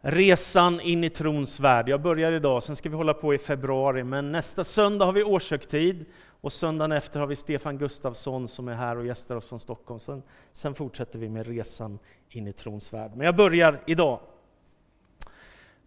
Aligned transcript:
Resan 0.00 0.80
in 0.80 1.04
i 1.04 1.10
trons 1.10 1.60
värld. 1.60 1.88
Jag 1.88 2.02
börjar 2.02 2.32
idag, 2.32 2.62
sen 2.62 2.76
ska 2.76 2.88
vi 2.88 2.96
hålla 2.96 3.14
på 3.14 3.34
i 3.34 3.38
februari, 3.38 4.04
men 4.04 4.32
nästa 4.32 4.64
söndag 4.64 5.04
har 5.04 5.12
vi 5.12 5.22
årshögtid 5.22 6.04
och 6.40 6.52
söndagen 6.52 6.92
efter 6.92 7.20
har 7.20 7.26
vi 7.26 7.36
Stefan 7.36 7.78
Gustafsson 7.78 8.48
som 8.48 8.68
är 8.68 8.74
här 8.74 8.96
och 8.96 9.06
gästar 9.06 9.36
oss 9.36 9.48
från 9.48 9.60
Stockholm. 9.60 10.00
Sen, 10.00 10.22
sen 10.52 10.74
fortsätter 10.74 11.18
vi 11.18 11.28
med 11.28 11.46
resan 11.46 11.98
in 12.30 12.46
i 12.46 12.52
trons 12.52 12.92
värld. 12.92 13.10
Men 13.14 13.26
jag 13.26 13.36
börjar 13.36 13.80
idag. 13.86 14.20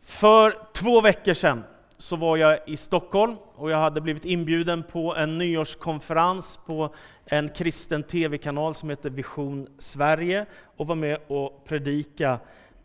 För 0.02 0.68
två 0.74 1.02
veckor 1.02 1.34
sedan 1.34 1.64
så 1.98 2.16
var 2.16 2.38
jag 2.38 2.60
i 2.68 2.78
Stockholm 2.78 3.36
och 3.56 3.72
jag 3.72 3.78
hade 3.78 4.02
blivit 4.02 4.26
inbjuden 4.26 4.84
på 4.84 5.16
en 5.16 5.38
nyårskonferens 5.38 6.60
på 6.66 6.94
en 7.26 7.50
kristen 7.50 8.04
tv-kanal 8.04 8.76
som 8.76 8.90
heter 8.90 9.10
Vision 9.10 9.68
Sverige 9.78 10.46
och 10.78 10.88
var 10.88 10.96
med 10.96 11.18
och 11.28 11.66
predika 11.66 12.40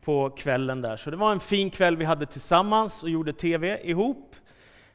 på 0.06 0.30
kvällen 0.30 0.80
där. 0.80 0.96
Så 0.96 1.10
det 1.10 1.16
var 1.16 1.32
en 1.32 1.40
fin 1.40 1.70
kväll 1.70 1.96
vi 1.96 2.04
hade 2.04 2.26
tillsammans 2.26 3.02
och 3.02 3.10
gjorde 3.10 3.32
tv 3.32 3.80
ihop. 3.82 4.34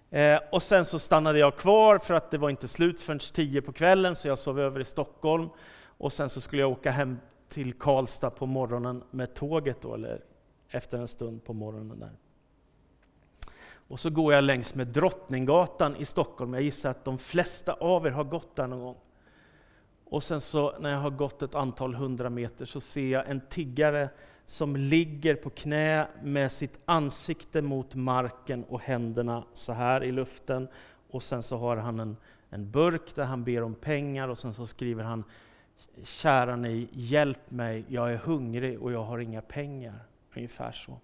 Eh, 0.09 0.39
och 0.51 0.63
sen 0.63 0.85
så 0.85 0.99
stannade 0.99 1.39
jag 1.39 1.57
kvar 1.57 1.97
för 1.97 2.13
att 2.13 2.31
det 2.31 2.37
var 2.37 2.49
inte 2.49 2.67
slut 2.67 3.01
förrän 3.01 3.19
tio 3.19 3.61
på 3.61 3.73
kvällen 3.73 4.15
så 4.15 4.27
jag 4.27 4.39
sov 4.39 4.59
över 4.59 4.79
i 4.79 4.85
Stockholm. 4.85 5.49
Och 5.97 6.13
sen 6.13 6.29
så 6.29 6.41
skulle 6.41 6.61
jag 6.61 6.71
åka 6.71 6.91
hem 6.91 7.17
till 7.49 7.73
Karlstad 7.73 8.29
på 8.29 8.45
morgonen 8.45 9.03
med 9.11 9.33
tåget 9.33 9.81
då, 9.81 9.93
eller 9.93 10.21
efter 10.69 10.97
en 10.97 11.07
stund 11.07 11.43
på 11.43 11.53
morgonen 11.53 11.99
där. 11.99 12.11
Och 13.87 13.99
så 13.99 14.09
går 14.09 14.33
jag 14.33 14.43
längs 14.43 14.75
med 14.75 14.87
Drottninggatan 14.87 15.95
i 15.95 16.05
Stockholm. 16.05 16.53
Jag 16.53 16.63
gissar 16.63 16.91
att 16.91 17.05
de 17.05 17.17
flesta 17.17 17.73
av 17.73 18.05
er 18.05 18.11
har 18.11 18.23
gått 18.23 18.55
där 18.55 18.67
någon 18.67 18.79
gång. 18.79 18.97
Och 20.05 20.23
sen 20.23 20.41
så 20.41 20.79
när 20.79 20.89
jag 20.89 20.99
har 20.99 21.09
gått 21.09 21.41
ett 21.41 21.55
antal 21.55 21.95
hundra 21.95 22.29
meter 22.29 22.65
så 22.65 22.81
ser 22.81 23.07
jag 23.07 23.29
en 23.29 23.41
tiggare 23.49 24.09
som 24.51 24.75
ligger 24.75 25.35
på 25.35 25.49
knä 25.49 26.07
med 26.23 26.51
sitt 26.51 26.79
ansikte 26.85 27.61
mot 27.61 27.95
marken 27.95 28.63
och 28.63 28.81
händerna 28.81 29.43
så 29.53 29.73
här 29.73 30.03
i 30.03 30.11
luften. 30.11 30.67
Och 31.09 31.23
sen 31.23 31.43
så 31.43 31.57
har 31.57 31.77
han 31.77 31.99
en, 31.99 32.17
en 32.49 32.71
burk 32.71 33.15
där 33.15 33.25
han 33.25 33.43
ber 33.43 33.63
om 33.63 33.75
pengar 33.75 34.27
och 34.27 34.37
sen 34.37 34.53
så 34.53 34.67
skriver 34.67 35.03
han 35.03 35.23
Kära 36.03 36.55
ni, 36.55 36.87
hjälp 36.91 37.51
mig, 37.51 37.85
jag 37.87 38.13
är 38.13 38.17
hungrig 38.17 38.81
och 38.81 38.91
jag 38.91 39.03
har 39.03 39.19
inga 39.19 39.41
pengar. 39.41 40.05
Ungefär 40.35 40.71
så. 40.71 40.97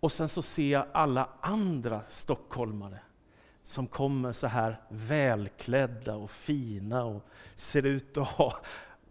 Och 0.00 0.12
sen 0.12 0.28
så 0.28 0.42
ser 0.42 0.72
jag 0.72 0.86
alla 0.92 1.28
andra 1.40 2.02
stockholmare 2.08 2.98
som 3.62 3.86
kommer 3.86 4.32
så 4.32 4.46
här 4.46 4.80
välklädda 4.88 6.16
och 6.16 6.30
fina 6.30 7.04
och 7.04 7.28
ser 7.54 7.86
ut 7.86 8.16
att 8.16 8.28
ha 8.28 8.58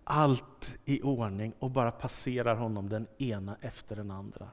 allt 0.09 0.77
i 0.85 1.01
ordning 1.01 1.53
och 1.59 1.71
bara 1.71 1.91
passerar 1.91 2.55
honom 2.55 2.89
den 2.89 3.07
ena 3.17 3.57
efter 3.61 3.95
den 3.95 4.11
andra. 4.11 4.49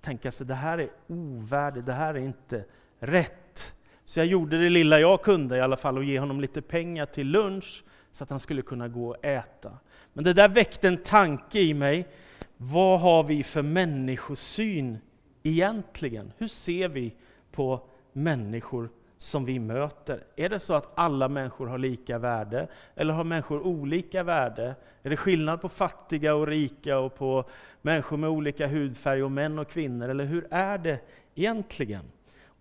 Tänka 0.00 0.32
sig, 0.32 0.46
det 0.46 0.54
här 0.54 0.78
är 0.78 0.90
ovärdigt, 1.06 1.86
det 1.86 1.92
här 1.92 2.14
är 2.14 2.18
inte 2.18 2.64
rätt. 2.98 3.74
Så 4.04 4.20
jag 4.20 4.26
gjorde 4.26 4.58
det 4.58 4.70
lilla 4.70 5.00
jag 5.00 5.22
kunde 5.22 5.56
i 5.56 5.60
alla 5.60 5.76
fall 5.76 5.98
och 5.98 6.04
ge 6.04 6.18
honom 6.18 6.40
lite 6.40 6.62
pengar 6.62 7.06
till 7.06 7.26
lunch 7.26 7.84
så 8.10 8.24
att 8.24 8.30
han 8.30 8.40
skulle 8.40 8.62
kunna 8.62 8.88
gå 8.88 9.08
och 9.08 9.24
äta. 9.24 9.78
Men 10.12 10.24
det 10.24 10.32
där 10.32 10.48
väckte 10.48 10.88
en 10.88 10.96
tanke 10.96 11.58
i 11.58 11.74
mig. 11.74 12.08
Vad 12.56 13.00
har 13.00 13.24
vi 13.24 13.42
för 13.42 13.62
människosyn 13.62 14.98
egentligen? 15.42 16.32
Hur 16.38 16.48
ser 16.48 16.88
vi 16.88 17.14
på 17.52 17.86
människor 18.12 18.90
som 19.24 19.44
vi 19.44 19.58
möter? 19.58 20.24
Är 20.36 20.48
det 20.48 20.60
så 20.60 20.74
att 20.74 20.92
alla 20.94 21.28
människor 21.28 21.66
har 21.66 21.78
lika 21.78 22.18
värde? 22.18 22.68
Eller 22.94 23.14
har 23.14 23.24
människor 23.24 23.66
olika 23.66 24.22
värde? 24.22 24.74
Är 25.02 25.10
det 25.10 25.16
skillnad 25.16 25.60
på 25.60 25.68
fattiga 25.68 26.34
och 26.34 26.46
rika 26.46 26.98
och 26.98 27.14
på 27.14 27.44
människor 27.82 28.16
med 28.16 28.30
olika 28.30 28.66
hudfärg 28.66 29.22
och 29.22 29.32
män 29.32 29.58
och 29.58 29.68
kvinnor? 29.68 30.08
Eller 30.08 30.24
hur 30.24 30.46
är 30.50 30.78
det 30.78 31.00
egentligen? 31.34 32.04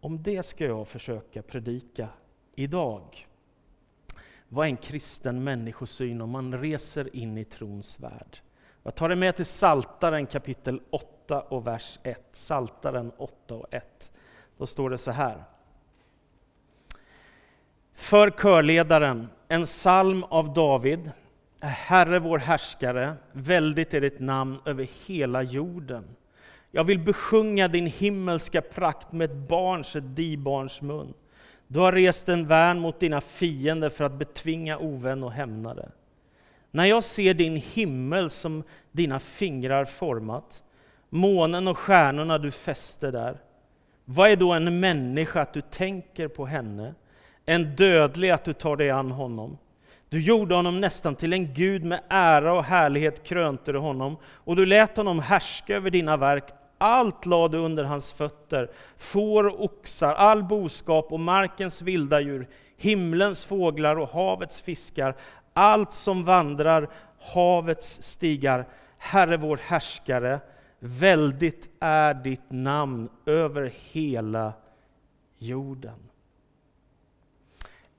Om 0.02 0.24
det 0.24 0.44
ska 0.44 0.66
jag 0.66 0.88
försöka 0.88 1.42
predika 1.42 2.08
idag. 2.56 3.28
Vad 4.48 4.66
är 4.66 4.70
en 4.70 4.78
kristen 4.78 5.44
människosyn 5.44 6.22
om 6.22 6.30
man 6.30 6.58
reser 6.58 7.16
in 7.16 7.38
i 7.38 7.46
trons 7.46 8.00
värld? 8.00 8.38
Jag 8.84 8.96
tar 8.96 9.10
det 9.10 9.16
med 9.16 9.36
till 9.36 9.46
Saltaren 9.46 10.26
kapitel 10.26 10.82
8 10.90 11.42
och 11.42 11.68
vers 11.68 12.00
1. 12.04 12.28
Saltaren 12.32 13.12
8 13.18 13.56
och 13.56 13.74
1. 13.74 14.12
Då 14.58 14.66
står 14.66 14.90
det 14.90 14.98
så 14.98 15.12
här. 15.12 15.44
För 17.94 18.30
körledaren, 18.32 19.28
en 19.48 19.66
psalm 19.66 20.24
av 20.24 20.54
David. 20.54 21.12
Herre 21.60 22.20
vår 22.20 22.38
härskare, 22.38 23.14
väldigt 23.32 23.94
är 23.94 24.02
ditt 24.02 24.20
namn 24.20 24.58
över 24.66 24.88
hela 25.06 25.44
jorden. 25.44 26.04
Jag 26.72 26.84
vill 26.84 27.00
besjunga 27.00 27.68
din 27.68 27.88
himmelska 27.88 28.62
prakt 28.62 29.12
med 29.12 29.32
ett 29.32 29.38
barns, 29.38 29.96
ett 29.96 30.16
dibarns 30.16 30.82
mun. 30.82 31.14
Du 31.68 31.80
har 31.80 31.92
rest 31.92 32.30
en 32.30 32.48
värn 32.48 32.80
mot 32.80 33.00
dina 33.00 33.22
fiender 33.22 33.90
för 33.90 34.04
att 34.04 34.14
betvinga 34.14 34.78
ovän 34.78 35.24
och 35.24 35.32
hämnare. 35.32 35.90
När 36.72 36.86
jag 36.86 37.04
ser 37.04 37.34
din 37.34 37.56
himmel 37.56 38.30
som 38.30 38.64
dina 38.92 39.20
fingrar 39.20 39.86
format, 39.86 40.64
månen 41.10 41.68
och 41.68 41.78
stjärnorna 41.78 42.38
du 42.38 42.52
fäste 42.52 43.12
där, 43.12 43.38
vad 44.06 44.30
är 44.30 44.36
då 44.36 44.52
en 44.52 44.80
människa 44.80 45.42
att 45.42 45.54
du 45.54 45.62
tänker 45.62 46.28
på 46.28 46.46
henne? 46.46 46.94
En 47.46 47.76
dödlig 47.76 48.30
att 48.30 48.44
du 48.44 48.54
tar 48.54 48.76
dig 48.76 48.90
an 48.90 49.12
honom. 49.12 49.58
Du 50.10 50.22
gjorde 50.22 50.56
honom 50.56 50.82
nästan 50.82 51.16
till 51.16 51.34
en 51.34 51.54
gud 51.54 51.84
med 51.84 52.02
ära 52.10 52.54
och 52.54 52.64
härlighet 52.64 53.24
krönte 53.24 53.72
du 53.72 53.80
honom, 53.80 54.18
och 54.26 54.56
du 54.56 54.66
lät 54.66 54.98
honom 54.98 55.20
härska 55.20 55.76
över 55.76 55.90
dina 55.90 56.18
verk. 56.18 56.44
Allt 56.78 57.26
lade 57.26 57.58
du 57.58 57.64
under 57.64 57.84
hans 57.84 58.14
fötter, 58.14 58.72
får 58.98 59.48
och 59.48 59.64
oxar, 59.64 60.14
all 60.14 60.44
boskap 60.44 61.12
och 61.12 61.20
markens 61.20 61.82
vilda 61.82 62.22
djur, 62.22 62.48
himlens 62.78 63.46
fåglar 63.46 63.96
och 63.96 64.10
havets 64.10 64.62
fiskar, 64.62 65.16
allt 65.54 65.94
som 65.94 66.24
vandrar 66.24 66.90
havets 67.34 68.02
stigar. 68.02 68.68
Herre 68.98 69.38
vår 69.38 69.60
härskare, 69.64 70.40
väldigt 70.80 71.70
är 71.80 72.14
ditt 72.14 72.52
namn 72.52 73.10
över 73.26 73.74
hela 73.92 74.54
jorden. 75.38 76.13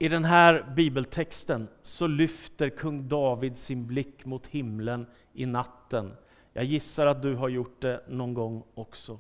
I 0.05 0.09
den 0.09 0.25
här 0.25 0.73
bibeltexten 0.77 1.69
så 1.83 2.07
lyfter 2.07 2.69
kung 2.69 3.09
David 3.09 3.59
sin 3.59 3.87
blick 3.87 4.25
mot 4.25 4.47
himlen 4.47 5.07
i 5.33 5.47
natten. 5.47 6.13
Jag 6.53 6.65
gissar 6.65 7.07
att 7.07 7.23
du 7.23 7.35
har 7.35 7.49
gjort 7.49 7.83
det 7.83 8.05
någon 8.09 8.35
gång 8.35 8.65
också. 8.75 9.19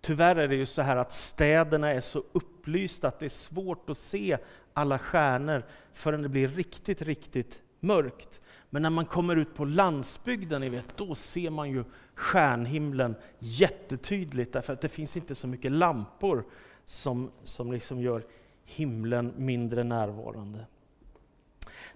Tyvärr 0.00 0.36
är 0.36 0.48
det 0.48 0.54
ju 0.54 0.66
så 0.66 0.82
här 0.82 0.96
att 0.96 1.12
städerna 1.12 1.90
är 1.90 2.00
så 2.00 2.24
upplysta 2.32 3.08
att 3.08 3.18
det 3.18 3.26
är 3.26 3.30
svårt 3.30 3.90
att 3.90 3.98
se 3.98 4.38
alla 4.72 4.98
stjärnor 4.98 5.64
förrän 5.92 6.22
det 6.22 6.28
blir 6.28 6.48
riktigt, 6.48 7.02
riktigt 7.02 7.60
mörkt. 7.80 8.40
Men 8.70 8.82
när 8.82 8.90
man 8.90 9.06
kommer 9.06 9.36
ut 9.36 9.54
på 9.54 9.64
landsbygden, 9.64 10.60
ni 10.60 10.68
vet, 10.68 10.96
då 10.96 11.14
ser 11.14 11.50
man 11.50 11.70
ju 11.70 11.84
stjärnhimlen 12.14 13.14
jättetydligt 13.38 14.52
därför 14.52 14.72
att 14.72 14.80
det 14.80 14.88
finns 14.88 15.16
inte 15.16 15.34
så 15.34 15.46
mycket 15.46 15.72
lampor 15.72 16.44
som, 16.84 17.30
som 17.42 17.72
liksom 17.72 18.00
gör 18.00 18.24
himlen 18.64 19.32
mindre 19.36 19.84
närvarande. 19.84 20.66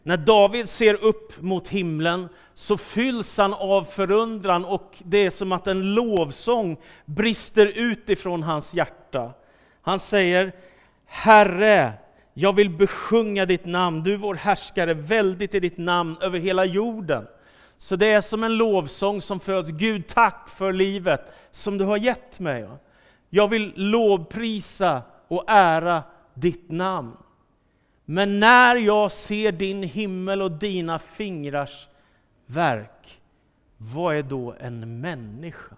När 0.02 0.16
David 0.16 0.68
ser 0.68 1.04
upp 1.04 1.42
mot 1.42 1.68
himlen 1.68 2.28
så 2.54 2.76
fylls 2.76 3.38
han 3.38 3.54
av 3.54 3.84
förundran 3.84 4.64
och 4.64 4.96
det 4.98 5.18
är 5.26 5.30
som 5.30 5.52
att 5.52 5.66
en 5.66 5.94
lovsång 5.94 6.76
brister 7.04 7.66
ut 7.66 8.08
ifrån 8.08 8.42
hans 8.42 8.74
hjärta. 8.74 9.32
Han 9.82 9.98
säger 9.98 10.52
Herre, 11.06 11.92
jag 12.34 12.52
vill 12.52 12.70
besjunga 12.70 13.46
ditt 13.46 13.66
namn, 13.66 14.02
du 14.02 14.16
vår 14.16 14.34
härskare, 14.34 14.94
väldigt 14.94 15.54
i 15.54 15.60
ditt 15.60 15.78
namn 15.78 16.16
över 16.20 16.38
hela 16.38 16.64
jorden. 16.64 17.26
Så 17.76 17.96
det 17.96 18.06
är 18.06 18.20
som 18.20 18.44
en 18.44 18.56
lovsång 18.56 19.22
som 19.22 19.40
föds. 19.40 19.70
Gud, 19.70 20.06
tack 20.06 20.48
för 20.48 20.72
livet 20.72 21.32
som 21.50 21.78
du 21.78 21.84
har 21.84 21.96
gett 21.96 22.40
mig. 22.40 22.68
Jag 23.30 23.48
vill 23.48 23.72
lovprisa 23.76 25.02
och 25.28 25.44
ära 25.46 26.02
ditt 26.40 26.70
namn. 26.70 27.16
Men 28.04 28.40
när 28.40 28.76
jag 28.76 29.12
ser 29.12 29.52
din 29.52 29.82
himmel 29.82 30.42
och 30.42 30.52
dina 30.52 30.98
fingrars 30.98 31.88
verk, 32.46 33.20
vad 33.76 34.16
är 34.16 34.22
då 34.22 34.54
en 34.60 35.00
människa? 35.00 35.76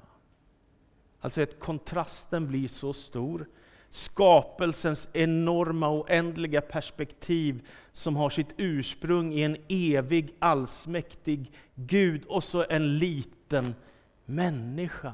Alltså 1.20 1.42
att 1.42 1.60
kontrasten 1.60 2.48
blir 2.48 2.68
så 2.68 2.92
stor. 2.92 3.46
Skapelsens 3.90 5.08
enorma 5.12 5.90
oändliga 5.90 6.60
perspektiv 6.60 7.68
som 7.92 8.16
har 8.16 8.30
sitt 8.30 8.54
ursprung 8.56 9.32
i 9.32 9.42
en 9.42 9.56
evig 9.68 10.34
allsmäktig 10.38 11.52
Gud 11.74 12.24
och 12.24 12.44
så 12.44 12.64
en 12.68 12.98
liten 12.98 13.74
människa. 14.24 15.12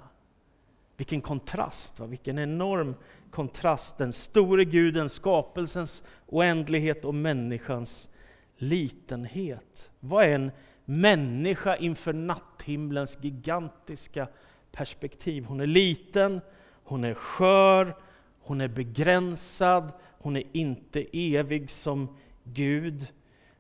Vilken 0.97 1.21
kontrast, 1.21 2.01
va? 2.01 2.07
vilken 2.07 2.39
enorm 2.39 2.95
kontrast. 3.31 3.99
Den 3.99 4.13
store 4.13 4.65
guden, 4.65 5.09
skapelsens 5.09 6.03
oändlighet 6.27 7.05
och 7.05 7.15
människans 7.15 8.11
litenhet. 8.57 9.91
Vad 10.01 10.25
är 10.25 10.29
en 10.29 10.51
människa 10.87 11.77
inför 11.77 12.13
natthimlens 12.13 13.19
gigantiska 13.21 14.29
perspektiv. 14.73 15.45
Hon 15.45 15.61
är 15.61 15.67
liten, 15.67 16.41
hon 16.85 17.05
är 17.05 17.15
skör, 17.15 17.97
hon 18.41 18.61
är 18.61 18.69
begränsad, 18.69 19.93
hon 20.19 20.37
är 20.37 20.43
inte 20.53 21.07
evig 21.13 21.71
som 21.71 22.17
Gud. 22.45 23.07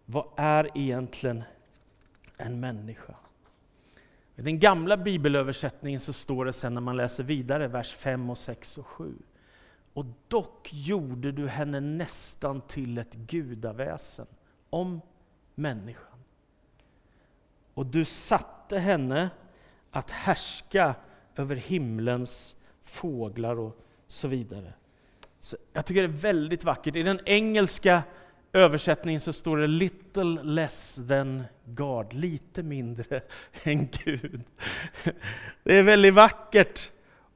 Vad 0.04 0.26
är 0.36 0.70
egentligen 0.74 1.42
en 2.36 2.60
människa? 2.60 3.14
I 4.36 4.42
den 4.42 4.58
gamla 4.58 4.96
bibelöversättningen 4.96 6.00
så 6.00 6.12
står 6.12 6.44
det 6.44 6.52
sen 6.52 6.74
när 6.74 6.80
man 6.80 6.96
läser 6.96 7.24
vidare, 7.24 7.68
vers 7.68 7.94
5, 7.94 8.30
och 8.30 8.38
6 8.38 8.78
och 8.78 8.86
7. 8.86 9.14
Och 9.92 10.04
dock 10.28 10.70
gjorde 10.72 11.32
du 11.32 11.48
henne 11.48 11.80
nästan 11.80 12.60
till 12.60 12.98
ett 12.98 13.14
gudaväsen, 13.14 14.26
om 14.70 15.00
människan. 15.54 16.18
Och 17.74 17.86
du 17.86 18.04
satte 18.04 18.78
henne 18.78 19.30
att 19.90 20.10
härska 20.10 20.94
över 21.36 21.56
himlens 21.56 22.56
fåglar 22.82 23.58
och 23.58 23.78
så 24.06 24.28
vidare. 24.28 24.72
Så 25.40 25.56
jag 25.72 25.86
tycker 25.86 26.02
det 26.02 26.08
är 26.08 26.32
väldigt 26.32 26.64
vackert. 26.64 26.96
I 26.96 27.02
den 27.02 27.20
engelska 27.24 28.02
översättningen 28.56 29.20
så 29.20 29.32
står 29.32 29.56
det 29.56 29.66
”little 29.66 30.42
less 30.42 31.00
than 31.08 31.44
God”, 31.64 32.12
lite 32.12 32.62
mindre 32.62 33.20
än 33.62 33.88
Gud. 34.04 34.42
Det 35.64 35.78
är 35.78 35.82
väldigt 35.82 36.14
vackert 36.14 36.90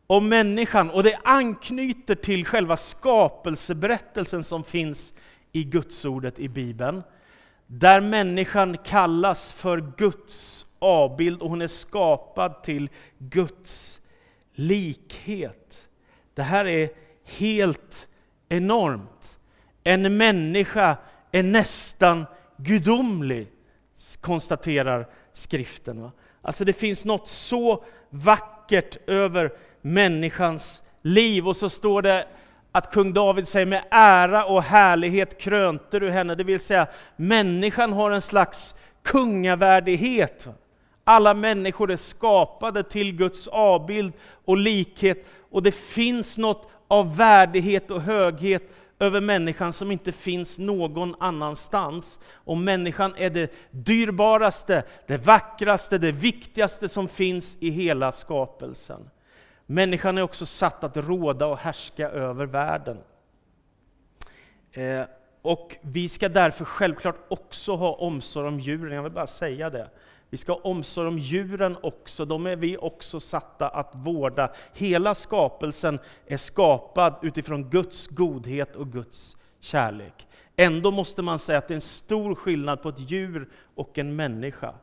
om 0.06 0.28
människan, 0.28 0.90
och 0.90 1.02
det 1.02 1.18
anknyter 1.24 2.14
till 2.14 2.46
själva 2.46 2.76
skapelseberättelsen 2.76 4.44
som 4.44 4.64
finns 4.64 5.14
i 5.52 5.64
Gudsordet 5.64 6.38
i 6.38 6.48
Bibeln, 6.48 7.02
där 7.66 8.00
människan 8.00 8.78
kallas 8.78 9.52
för 9.52 9.92
Guds 9.96 10.66
avbild 10.78 11.42
och 11.42 11.50
hon 11.50 11.62
är 11.62 11.68
skapad 11.68 12.62
till 12.62 12.88
Guds 13.18 14.00
likhet. 14.54 15.88
Det 16.34 16.42
här 16.42 16.64
är 16.64 16.90
helt 17.24 18.08
enormt. 18.48 19.38
En 19.84 20.16
människa 20.16 20.96
är 21.32 21.42
nästan 21.42 22.26
gudomlig, 22.56 23.48
konstaterar 24.20 25.08
skriften. 25.32 26.10
Alltså 26.42 26.64
det 26.64 26.72
finns 26.72 27.04
något 27.04 27.28
så 27.28 27.84
vackert 28.10 28.96
över 29.06 29.52
människans 29.82 30.84
liv. 31.02 31.48
Och 31.48 31.56
så 31.56 31.70
står 31.70 32.02
det 32.02 32.26
att 32.72 32.92
kung 32.92 33.12
David 33.12 33.48
säger 33.48 33.66
med 33.66 33.84
ära 33.90 34.44
och 34.44 34.62
härlighet 34.62 35.40
krönte 35.40 35.98
du 35.98 36.10
henne. 36.10 36.34
Det 36.34 36.44
vill 36.44 36.60
säga, 36.60 36.86
människan 37.16 37.92
har 37.92 38.10
en 38.10 38.22
slags 38.22 38.74
kungavärdighet. 39.02 40.48
Alla 41.04 41.34
människor 41.34 41.90
är 41.90 41.96
skapade 41.96 42.82
till 42.82 43.16
Guds 43.16 43.48
avbild 43.48 44.12
och 44.44 44.56
likhet. 44.56 45.26
Och 45.50 45.62
det 45.62 45.72
finns 45.72 46.38
något 46.38 46.68
av 46.88 47.16
värdighet 47.16 47.90
och 47.90 48.00
höghet 48.00 48.62
över 49.00 49.20
människan 49.20 49.72
som 49.72 49.90
inte 49.90 50.12
finns 50.12 50.58
någon 50.58 51.14
annanstans. 51.20 52.20
Och 52.32 52.56
människan 52.56 53.14
är 53.16 53.30
det 53.30 53.52
dyrbaraste, 53.70 54.82
det 55.06 55.16
vackraste, 55.16 55.98
det 55.98 56.12
viktigaste 56.12 56.88
som 56.88 57.08
finns 57.08 57.56
i 57.60 57.70
hela 57.70 58.12
skapelsen. 58.12 59.10
Människan 59.66 60.18
är 60.18 60.22
också 60.22 60.46
satt 60.46 60.84
att 60.84 60.96
råda 60.96 61.46
och 61.46 61.58
härska 61.58 62.08
över 62.08 62.46
världen. 62.46 62.98
Eh, 64.72 65.02
och 65.42 65.76
vi 65.80 66.08
ska 66.08 66.28
därför 66.28 66.64
självklart 66.64 67.16
också 67.28 67.74
ha 67.76 67.92
omsorg 67.92 68.48
om 68.48 68.60
djuren, 68.60 68.94
jag 68.94 69.02
vill 69.02 69.12
bara 69.12 69.26
säga 69.26 69.70
det. 69.70 69.90
Vi 70.30 70.36
ska 70.38 70.52
ha 70.52 70.60
omsorg 70.60 71.08
om 71.08 71.18
djuren 71.18 71.76
också, 71.82 72.24
de 72.24 72.46
är 72.46 72.56
vi 72.56 72.76
också 72.76 73.20
satta 73.20 73.68
att 73.68 73.90
vårda. 73.94 74.52
Hela 74.72 75.14
skapelsen 75.14 75.98
är 76.26 76.36
skapad 76.36 77.14
utifrån 77.22 77.70
Guds 77.70 78.08
godhet 78.08 78.76
och 78.76 78.92
Guds 78.92 79.36
kärlek. 79.60 80.26
Ändå 80.56 80.90
måste 80.90 81.22
man 81.22 81.38
säga 81.38 81.58
att 81.58 81.68
det 81.68 81.74
är 81.74 81.76
en 81.76 81.80
stor 81.80 82.34
skillnad 82.34 82.82
på 82.82 82.88
ett 82.88 83.10
djur 83.10 83.50
och 83.74 83.98
en 83.98 84.16
människa. 84.16 84.74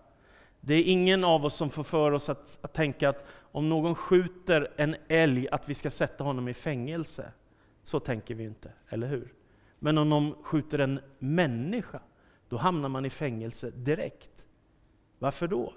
Det 0.61 0.73
är 0.73 0.83
ingen 0.83 1.23
av 1.23 1.45
oss 1.45 1.55
som 1.55 1.69
får 1.69 1.83
för 1.83 2.11
oss 2.11 2.29
att, 2.29 2.57
att 2.61 2.73
tänka 2.73 3.09
att 3.09 3.25
om 3.51 3.69
någon 3.69 3.95
skjuter 3.95 4.71
en 4.77 4.95
älg, 5.07 5.47
att 5.49 5.69
vi 5.69 5.73
ska 5.73 5.89
sätta 5.89 6.23
honom 6.23 6.47
i 6.47 6.53
fängelse. 6.53 7.31
Så 7.83 7.99
tänker 7.99 8.35
vi 8.35 8.43
inte, 8.43 8.71
eller 8.89 9.07
hur? 9.07 9.33
Men 9.79 9.97
om 9.97 10.09
någon 10.09 10.43
skjuter 10.43 10.79
en 10.79 10.99
människa, 11.19 11.99
då 12.49 12.57
hamnar 12.57 12.89
man 12.89 13.05
i 13.05 13.09
fängelse 13.09 13.71
direkt. 13.71 14.45
Varför 15.19 15.47
då? 15.47 15.73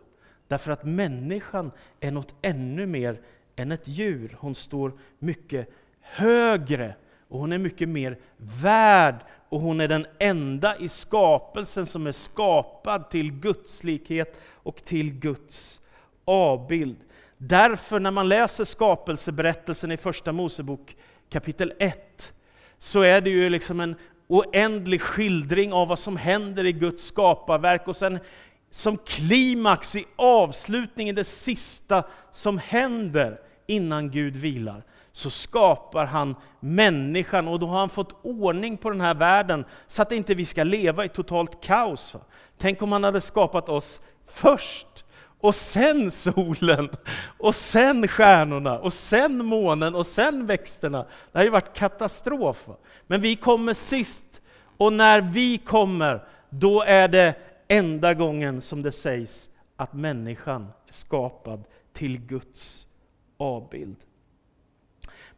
Därför 0.48 0.72
att 0.72 0.84
människan 0.84 1.70
är 2.00 2.10
något 2.10 2.34
ännu 2.42 2.86
mer 2.86 3.20
än 3.56 3.72
ett 3.72 3.88
djur. 3.88 4.36
Hon 4.40 4.54
står 4.54 4.92
mycket 5.18 5.68
högre 6.00 6.94
och 7.28 7.40
hon 7.40 7.52
är 7.52 7.58
mycket 7.58 7.88
mer 7.88 8.18
värd 8.36 9.16
och 9.48 9.60
hon 9.60 9.80
är 9.80 9.88
den 9.88 10.06
enda 10.18 10.76
i 10.76 10.88
skapelsen 10.88 11.86
som 11.86 12.06
är 12.06 12.12
skapad 12.12 13.10
till 13.10 13.32
Guds 13.32 13.84
likhet 13.84 14.40
och 14.46 14.84
till 14.84 15.12
Guds 15.12 15.80
avbild. 16.24 16.96
Därför 17.36 18.00
när 18.00 18.10
man 18.10 18.28
läser 18.28 18.64
skapelseberättelsen 18.64 19.92
i 19.92 19.96
Första 19.96 20.32
Mosebok 20.32 20.96
kapitel 21.30 21.72
1, 21.78 22.32
så 22.78 23.00
är 23.00 23.20
det 23.20 23.30
ju 23.30 23.50
liksom 23.50 23.80
en 23.80 23.94
oändlig 24.26 25.00
skildring 25.00 25.72
av 25.72 25.88
vad 25.88 25.98
som 25.98 26.16
händer 26.16 26.64
i 26.64 26.72
Guds 26.72 27.04
skaparverk. 27.04 27.88
Och 27.88 27.96
sen 27.96 28.18
som 28.70 28.98
klimax 28.98 29.96
i 29.96 30.04
avslutningen, 30.16 31.14
det 31.14 31.24
sista 31.24 32.02
som 32.30 32.58
händer 32.58 33.40
innan 33.66 34.10
Gud 34.10 34.36
vilar, 34.36 34.84
så 35.12 35.30
skapar 35.30 36.06
han 36.06 36.34
människan 36.60 37.48
och 37.48 37.60
då 37.60 37.66
har 37.66 37.78
han 37.78 37.88
fått 37.88 38.16
ordning 38.22 38.76
på 38.76 38.90
den 38.90 39.00
här 39.00 39.14
världen 39.14 39.64
så 39.86 40.02
att 40.02 40.12
inte 40.12 40.34
vi 40.34 40.46
ska 40.46 40.64
leva 40.64 41.04
i 41.04 41.08
totalt 41.08 41.62
kaos. 41.62 42.14
Tänk 42.58 42.82
om 42.82 42.92
han 42.92 43.04
hade 43.04 43.20
skapat 43.20 43.68
oss 43.68 44.02
först 44.26 45.04
och 45.40 45.54
sen 45.54 46.10
solen, 46.10 46.88
och 47.38 47.54
sen 47.54 48.08
stjärnorna, 48.08 48.78
och 48.78 48.92
sen 48.92 49.44
månen, 49.44 49.94
och 49.94 50.06
sen 50.06 50.46
växterna. 50.46 50.98
Det 51.02 51.38
hade 51.38 51.44
ju 51.44 51.50
varit 51.50 51.76
katastrof. 51.76 52.68
Men 53.06 53.20
vi 53.20 53.36
kommer 53.36 53.74
sist, 53.74 54.24
och 54.76 54.92
när 54.92 55.20
vi 55.20 55.58
kommer, 55.58 56.24
då 56.50 56.82
är 56.82 57.08
det 57.08 57.34
enda 57.70 58.14
gången 58.14 58.60
som 58.60 58.82
det 58.82 58.92
sägs 58.92 59.50
att 59.76 59.92
människan 59.92 60.62
är 60.88 60.92
skapad 60.92 61.64
till 61.92 62.20
Guds 62.20 62.86
avbild. 63.36 63.96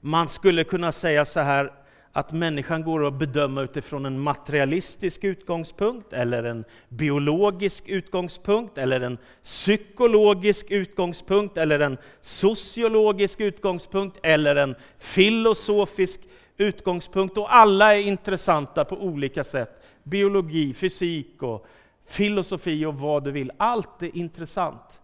Man 0.00 0.28
skulle 0.28 0.64
kunna 0.64 0.92
säga 0.92 1.24
så 1.24 1.40
här 1.40 1.72
att 2.12 2.32
människan 2.32 2.82
går 2.82 3.06
att 3.06 3.18
bedöma 3.18 3.62
utifrån 3.62 4.06
en 4.06 4.20
materialistisk 4.20 5.24
utgångspunkt, 5.24 6.12
eller 6.12 6.44
en 6.44 6.64
biologisk 6.88 7.88
utgångspunkt, 7.88 8.78
eller 8.78 9.00
en 9.00 9.18
psykologisk 9.42 10.70
utgångspunkt, 10.70 11.56
eller 11.58 11.80
en 11.80 11.98
sociologisk 12.20 13.40
utgångspunkt, 13.40 14.18
eller 14.22 14.56
en 14.56 14.74
filosofisk 14.98 16.20
utgångspunkt. 16.56 17.38
Och 17.38 17.54
alla 17.54 17.96
är 17.96 18.00
intressanta 18.00 18.84
på 18.84 18.96
olika 18.96 19.44
sätt. 19.44 19.82
Biologi, 20.02 20.74
fysik 20.74 21.42
och 21.42 21.66
filosofi 22.12 22.85
och 22.85 22.95
vad 22.95 23.25
du 23.25 23.31
vill. 23.31 23.52
Allt 23.57 24.02
är 24.02 24.16
intressant. 24.16 25.00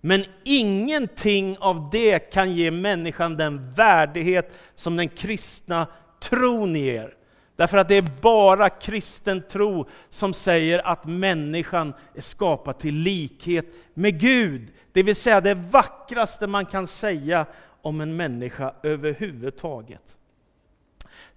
Men 0.00 0.24
ingenting 0.44 1.56
av 1.60 1.88
det 1.92 2.18
kan 2.18 2.52
ge 2.52 2.70
människan 2.70 3.36
den 3.36 3.70
värdighet 3.70 4.54
som 4.74 4.96
den 4.96 5.08
kristna 5.08 5.86
tron 6.20 6.74
ger. 6.74 7.14
Därför 7.56 7.76
att 7.76 7.88
det 7.88 7.94
är 7.94 8.20
bara 8.20 8.68
kristen 8.68 9.42
tro 9.50 9.88
som 10.08 10.34
säger 10.34 10.86
att 10.86 11.04
människan 11.06 11.94
är 12.14 12.20
skapad 12.20 12.78
till 12.78 12.94
likhet 12.94 13.66
med 13.94 14.20
Gud. 14.20 14.72
Det 14.92 15.02
vill 15.02 15.16
säga 15.16 15.40
det 15.40 15.54
vackraste 15.54 16.46
man 16.46 16.66
kan 16.66 16.86
säga 16.86 17.46
om 17.82 18.00
en 18.00 18.16
människa 18.16 18.74
överhuvudtaget. 18.82 20.17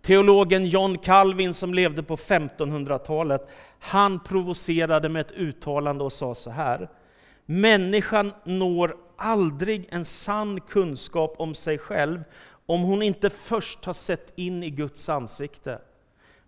Teologen 0.02 0.66
John 0.66 0.98
Calvin 0.98 1.54
som 1.54 1.74
levde 1.74 2.04
på 2.04 2.16
1500-talet, 2.16 3.50
han 3.80 4.20
provocerade 4.20 5.10
med 5.10 5.22
ett 5.22 5.32
uttalande 5.32 6.04
och 6.04 6.14
sa 6.14 6.36
så 6.36 6.50
här. 6.50 6.90
Människan 7.46 8.34
når 8.44 8.96
aldrig 9.18 9.88
en 9.90 10.06
sann 10.06 10.62
kunskap 10.62 11.36
om 11.38 11.56
sig 11.56 11.78
själv 11.78 12.24
om 12.66 12.82
hon 12.82 13.02
inte 13.02 13.30
först 13.30 13.86
har 13.86 13.94
sett 13.94 14.34
in 14.36 14.64
i 14.64 14.70
Guds 14.70 15.10
ansikte. 15.10 15.80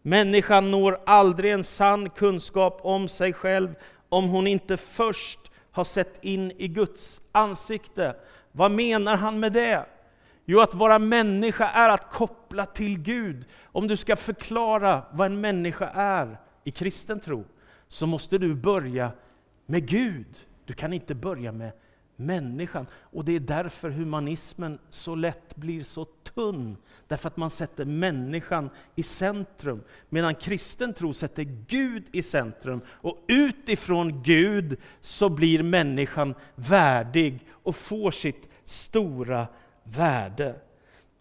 Människan 0.02 0.72
når 0.72 1.00
aldrig 1.06 1.52
en 1.52 1.64
sann 1.64 2.10
kunskap 2.10 2.80
om 2.84 3.08
sig 3.08 3.34
själv 3.34 3.76
om 4.10 4.30
hon 4.30 4.48
inte 4.48 4.78
först 4.78 5.40
har 5.72 5.84
sett 5.84 6.18
in 6.22 6.52
i 6.58 6.68
Guds 6.68 7.22
ansikte. 7.32 8.16
Vad 8.52 8.72
menar 8.72 9.18
han 9.18 9.40
med 9.40 9.54
det? 9.54 9.86
Jo, 10.46 10.60
att 10.60 10.74
vara 10.74 11.00
människa 11.00 11.70
är 11.70 11.90
att 11.90 12.12
koppla 12.12 12.66
till 12.66 13.00
Gud. 13.00 13.46
Om 13.64 13.88
du 13.88 13.98
ska 13.98 14.16
förklara 14.16 15.06
vad 15.12 15.26
en 15.26 15.42
människa 15.42 15.90
är 15.90 16.38
i 16.64 16.72
kristen 16.72 17.20
tro, 17.20 17.46
så 17.88 18.08
måste 18.08 18.38
du 18.38 18.56
börja 18.56 19.12
med 19.66 19.88
Gud. 19.88 20.40
Du 20.66 20.74
kan 20.74 20.94
inte 20.94 21.16
börja 21.16 21.52
med 21.52 21.72
människan. 22.16 22.88
Och 23.02 23.26
det 23.26 23.36
är 23.36 23.40
därför 23.40 23.90
humanismen 23.90 24.80
så 24.90 25.16
lätt 25.16 25.56
blir 25.56 25.84
så 25.84 26.06
tunn. 26.06 26.78
Därför 27.08 27.28
att 27.28 27.38
man 27.38 27.50
sätter 27.50 27.86
människan 27.86 28.70
i 28.96 29.04
centrum. 29.04 29.84
Medan 30.10 30.36
kristen 30.36 30.94
tro 30.94 31.14
sätter 31.14 31.44
Gud 31.68 32.04
i 32.12 32.24
centrum. 32.24 32.82
Och 32.88 33.26
utifrån 33.28 34.24
Gud 34.24 34.78
så 35.02 35.30
blir 35.30 35.64
människan 35.64 36.36
värdig 36.56 37.48
och 37.52 37.76
får 37.76 38.12
sitt 38.12 38.50
stora 38.64 39.48
värde. 39.84 40.56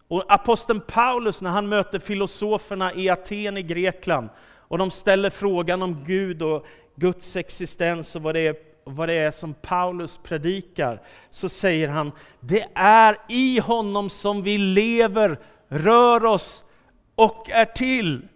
Och 0.07 0.23
aposteln 0.27 0.81
Paulus, 0.87 1.41
när 1.41 1.49
han 1.49 1.69
möter 1.69 1.99
filosoferna 1.99 2.93
i 2.93 3.09
Aten 3.09 3.57
i 3.57 3.63
Grekland, 3.63 4.29
och 4.67 4.77
de 4.77 4.91
ställer 4.91 5.29
frågan 5.29 5.81
om 5.81 6.03
Gud 6.05 6.41
och 6.41 6.65
Guds 6.95 7.35
existens 7.35 8.15
och 8.15 8.21
vad 8.21 8.35
det 8.35 8.47
är 8.47 8.55
vad 8.85 9.09
det 9.09 9.13
är 9.13 9.31
som 9.31 9.53
Paulus 9.53 10.17
predikar, 10.17 11.01
så 11.29 11.49
säger 11.49 11.87
han, 11.89 12.11
det 12.39 12.67
är 12.75 13.15
i 13.29 13.59
honom 13.59 14.09
som 14.09 14.43
vi 14.43 14.57
lever, 14.57 15.39
rör 15.67 16.25
oss 16.25 16.65
och 17.15 17.49
är 17.49 17.65
till. 17.65 18.27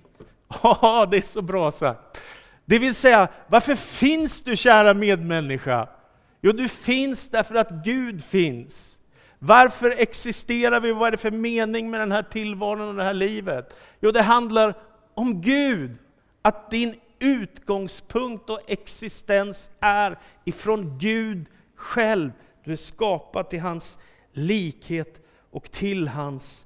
Ja, 0.64 1.08
det 1.12 1.18
är 1.18 1.22
så 1.22 1.42
bra 1.42 1.72
sagt. 1.72 2.22
Det 2.66 2.80
vill 2.80 2.96
säga, 2.96 3.28
varför 3.48 3.76
finns 3.76 4.42
du 4.42 4.56
kära 4.56 4.94
medmänniska? 4.94 5.90
Jo, 6.42 6.52
du 6.52 6.70
finns 6.70 7.30
därför 7.30 7.56
att 7.56 7.70
Gud 7.70 8.24
finns. 8.24 9.00
Varför 9.40 9.94
existerar 9.98 10.80
vi? 10.80 10.92
Vad 10.92 11.08
är 11.08 11.12
det 11.12 11.18
för 11.18 11.32
mening 11.32 11.90
med 11.90 12.00
den 12.00 12.12
här 12.12 12.24
tillvaron 12.24 12.90
och 12.90 12.96
det 12.96 13.04
här 13.04 13.14
livet? 13.14 13.78
Jo, 14.00 14.12
det 14.12 14.22
handlar 14.22 14.74
om 15.14 15.42
Gud. 15.42 15.98
Att 16.42 16.72
din 16.72 16.96
utgångspunkt 17.20 18.50
och 18.50 18.62
existens 18.68 19.72
är 19.80 20.18
ifrån 20.46 20.98
Gud 20.98 21.46
själv. 21.76 22.32
Du 22.64 22.72
är 22.72 22.76
skapad 22.76 23.50
till 23.50 23.60
hans 23.60 24.00
likhet 24.32 25.22
och 25.52 25.72
till 25.72 26.08
hans 26.08 26.66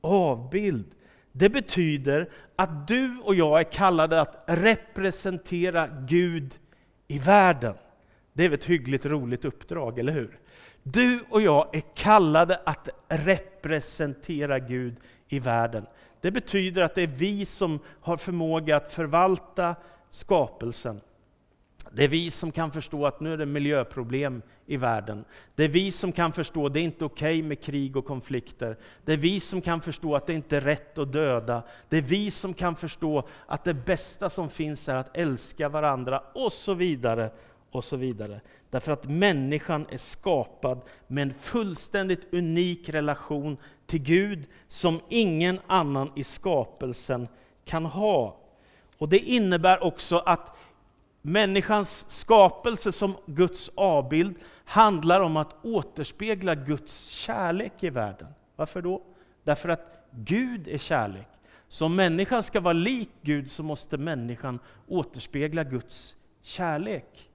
avbild. 0.00 0.86
Det 1.32 1.48
betyder 1.48 2.30
att 2.56 2.88
du 2.88 3.18
och 3.22 3.34
jag 3.34 3.60
är 3.60 3.64
kallade 3.64 4.20
att 4.20 4.44
representera 4.46 5.86
Gud 6.08 6.58
i 7.08 7.18
världen. 7.18 7.74
Det 8.32 8.44
är 8.44 8.48
väl 8.48 8.58
ett 8.58 8.64
hyggligt 8.64 9.06
roligt 9.06 9.44
uppdrag, 9.44 9.98
eller 9.98 10.12
hur? 10.12 10.38
Du 10.92 11.20
och 11.28 11.40
jag 11.40 11.76
är 11.76 11.82
kallade 11.94 12.60
att 12.64 12.88
representera 13.08 14.58
Gud 14.58 14.96
i 15.28 15.38
världen. 15.38 15.86
Det 16.20 16.30
betyder 16.30 16.82
att 16.82 16.94
det 16.94 17.02
är 17.02 17.06
vi 17.06 17.46
som 17.46 17.78
har 18.00 18.16
förmåga 18.16 18.76
att 18.76 18.92
förvalta 18.92 19.74
skapelsen. 20.10 21.00
Det 21.90 22.04
är 22.04 22.08
vi 22.08 22.30
som 22.30 22.52
kan 22.52 22.70
förstå 22.70 23.06
att 23.06 23.20
nu 23.20 23.32
är 23.32 23.36
det 23.36 23.46
miljöproblem 23.46 24.42
i 24.66 24.76
världen. 24.76 25.24
Det 25.54 25.64
är 25.64 25.68
vi 25.68 25.92
som 25.92 26.12
kan 26.12 26.32
förstå 26.32 26.66
att 26.66 26.72
det 26.72 26.80
är 26.80 26.84
inte 26.84 27.04
okej 27.04 27.38
okay 27.38 27.48
med 27.48 27.62
krig 27.62 27.96
och 27.96 28.06
konflikter. 28.06 28.76
Det 29.04 29.12
är 29.12 29.16
vi 29.16 29.40
som 29.40 29.60
kan 29.60 29.80
förstå 29.80 30.16
att 30.16 30.26
det 30.26 30.32
inte 30.32 30.56
är 30.56 30.60
rätt 30.60 30.98
att 30.98 31.12
döda. 31.12 31.62
Det 31.88 31.96
är 31.96 32.02
vi 32.02 32.30
som 32.30 32.54
kan 32.54 32.76
förstå 32.76 33.28
att 33.46 33.64
det 33.64 33.74
bästa 33.74 34.30
som 34.30 34.50
finns 34.50 34.88
är 34.88 34.94
att 34.94 35.16
älska 35.16 35.68
varandra 35.68 36.22
och 36.34 36.52
så 36.52 36.74
vidare 36.74 37.30
och 37.70 37.84
så 37.84 37.96
vidare. 37.96 38.40
Därför 38.70 38.92
att 38.92 39.08
människan 39.08 39.86
är 39.90 39.98
skapad 39.98 40.80
med 41.06 41.22
en 41.22 41.34
fullständigt 41.34 42.34
unik 42.34 42.88
relation 42.88 43.56
till 43.86 44.02
Gud 44.02 44.44
som 44.68 45.00
ingen 45.08 45.60
annan 45.66 46.12
i 46.16 46.24
skapelsen 46.24 47.28
kan 47.64 47.84
ha. 47.84 48.36
Och 48.98 49.08
Det 49.08 49.18
innebär 49.18 49.84
också 49.84 50.18
att 50.18 50.56
människans 51.22 52.10
skapelse 52.10 52.92
som 52.92 53.14
Guds 53.26 53.70
avbild 53.74 54.34
handlar 54.64 55.20
om 55.20 55.36
att 55.36 55.64
återspegla 55.64 56.54
Guds 56.54 57.08
kärlek 57.08 57.72
i 57.80 57.90
världen. 57.90 58.28
Varför 58.56 58.82
då? 58.82 59.02
Därför 59.44 59.68
att 59.68 60.08
Gud 60.10 60.68
är 60.68 60.78
kärlek. 60.78 61.28
Så 61.68 61.86
om 61.86 61.96
människan 61.96 62.42
ska 62.42 62.60
vara 62.60 62.72
lik 62.72 63.10
Gud 63.22 63.50
så 63.50 63.62
måste 63.62 63.98
människan 63.98 64.58
återspegla 64.88 65.64
Guds 65.64 66.16
kärlek. 66.42 67.25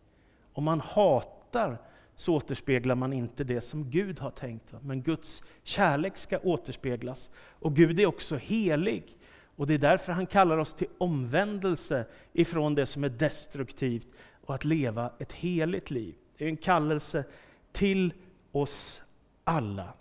Om 0.54 0.64
man 0.64 0.80
hatar 0.80 1.78
så 2.16 2.36
återspeglar 2.36 2.96
man 2.96 3.14
inte 3.14 3.44
det 3.44 3.62
som 3.62 3.90
Gud 3.90 4.20
har 4.20 4.32
tänkt. 4.32 4.74
Men 4.82 5.02
Guds 5.02 5.44
kärlek 5.64 6.18
ska 6.18 6.40
återspeglas. 6.40 7.30
Och 7.36 7.76
Gud 7.76 8.00
är 8.00 8.06
också 8.06 8.36
helig. 8.36 9.18
Och 9.56 9.68
det 9.68 9.74
är 9.74 9.78
därför 9.78 10.12
han 10.14 10.26
kallar 10.26 10.58
oss 10.58 10.74
till 10.74 10.88
omvändelse 10.98 12.06
ifrån 12.34 12.76
det 12.76 12.86
som 12.86 13.04
är 13.04 13.10
destruktivt 13.10 14.08
och 14.46 14.56
att 14.56 14.66
leva 14.66 15.12
ett 15.20 15.34
heligt 15.34 15.92
liv. 15.92 16.16
Det 16.38 16.46
är 16.46 16.50
en 16.50 16.58
kallelse 16.58 17.24
till 17.72 18.14
oss 18.52 19.02
alla. 19.44 19.94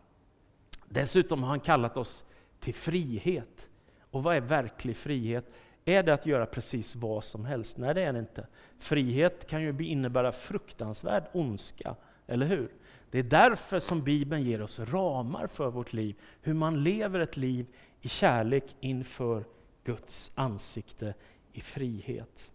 Dessutom 0.89 1.43
har 1.43 1.51
han 1.51 1.61
kallat 1.61 1.97
oss 1.97 2.25
till 2.61 2.75
frihet. 2.75 3.69
Och 4.11 4.23
vad 4.23 4.37
är 4.37 4.41
verklig 4.41 4.97
frihet? 4.97 5.53
Är 5.85 6.03
det 6.03 6.15
att 6.15 6.27
göra 6.27 6.47
precis 6.47 6.97
vad 6.97 7.25
som 7.25 7.45
helst? 7.45 7.77
Nej, 7.77 7.95
det 7.95 8.03
är 8.03 8.13
det 8.13 8.19
inte. 8.19 8.47
Frihet 8.79 9.47
kan 9.47 9.63
ju 9.63 9.87
innebära 9.87 10.33
fruktansvärd 10.33 11.25
ondska, 11.33 11.97
eller 12.27 12.47
hur? 12.47 12.71
Det 13.11 13.19
är 13.19 13.23
därför 13.23 13.81
som 13.81 14.03
Bibeln 14.03 14.43
ger 14.43 14.63
oss 14.63 14.79
ramar 14.79 15.47
för 15.47 15.71
vårt 15.71 15.93
liv, 15.93 16.17
hur 16.43 16.55
man 16.55 16.83
lever 16.83 17.21
ett 17.21 17.37
liv 17.37 17.67
i 18.01 18.09
kärlek 18.09 18.77
inför 18.81 19.45
Guds 19.85 20.33
ansikte 20.35 21.15
i 21.53 21.61
frihet. 21.61 22.51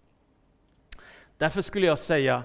Därför 1.38 1.62
skulle 1.62 1.86
jag 1.86 2.00
säga, 2.00 2.44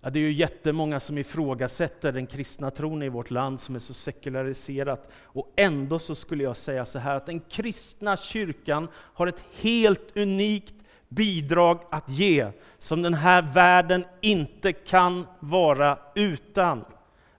ja, 0.00 0.10
det 0.10 0.18
är 0.18 0.22
ju 0.22 0.32
jättemånga 0.32 1.00
som 1.00 1.18
ifrågasätter 1.18 2.12
den 2.12 2.26
kristna 2.26 2.70
tron 2.70 3.02
i 3.02 3.08
vårt 3.08 3.30
land 3.30 3.60
som 3.60 3.74
är 3.74 3.78
så 3.78 3.94
sekulariserat. 3.94 5.08
Och 5.22 5.52
ändå 5.56 5.98
så 5.98 6.14
skulle 6.14 6.44
jag 6.44 6.56
säga 6.56 6.84
så 6.84 6.98
här 6.98 7.14
att 7.14 7.26
den 7.26 7.40
kristna 7.40 8.16
kyrkan 8.16 8.88
har 8.94 9.26
ett 9.26 9.44
helt 9.52 10.16
unikt 10.16 10.74
bidrag 11.08 11.80
att 11.90 12.10
ge 12.10 12.50
som 12.78 13.02
den 13.02 13.14
här 13.14 13.42
världen 13.42 14.04
inte 14.20 14.72
kan 14.72 15.26
vara 15.40 15.98
utan. 16.14 16.84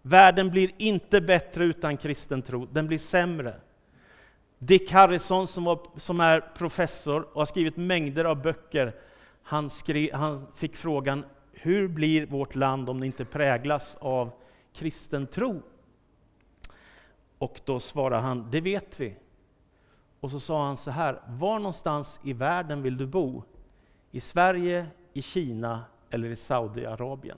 Världen 0.02 0.50
blir 0.50 0.72
inte 0.78 1.22
bättre 1.22 1.64
utan 1.64 1.98
kristen 1.98 2.42
tro, 2.42 2.66
den 2.66 2.88
blir 2.88 2.98
sämre. 2.98 3.56
Dick 4.60 4.92
Harrison 4.92 5.48
som, 5.48 5.64
var, 5.64 5.80
som 5.98 6.20
är 6.20 6.40
professor 6.58 7.22
och 7.22 7.42
har 7.42 7.46
skrivit 7.46 7.78
mängder 7.78 8.26
av 8.26 8.42
böcker, 8.42 8.96
han, 9.44 9.70
skri, 9.70 10.12
han 10.14 10.48
fick 10.56 10.76
frågan 10.76 11.26
hur 11.62 11.88
blir 11.88 12.26
vårt 12.26 12.56
land 12.56 12.90
om 12.90 13.00
det 13.00 13.06
inte 13.06 13.26
präglas 13.26 13.98
av 14.02 14.32
kristen 14.74 15.28
tro? 15.28 15.62
Och 17.38 17.62
då 17.66 17.80
svarar 17.80 18.22
han, 18.22 18.52
det 18.52 18.62
vet 18.62 19.00
vi. 19.00 19.16
Och 20.20 20.32
så 20.32 20.40
sa 20.40 20.66
han 20.66 20.78
så 20.78 20.92
här, 20.92 21.22
var 21.28 21.60
någonstans 21.60 22.20
i 22.24 22.34
världen 22.34 22.82
vill 22.82 22.98
du 22.98 23.06
bo? 23.06 23.44
I 24.12 24.20
Sverige, 24.20 24.86
i 25.14 25.22
Kina 25.22 25.84
eller 26.10 26.30
i 26.30 26.36
Saudiarabien? 26.36 27.38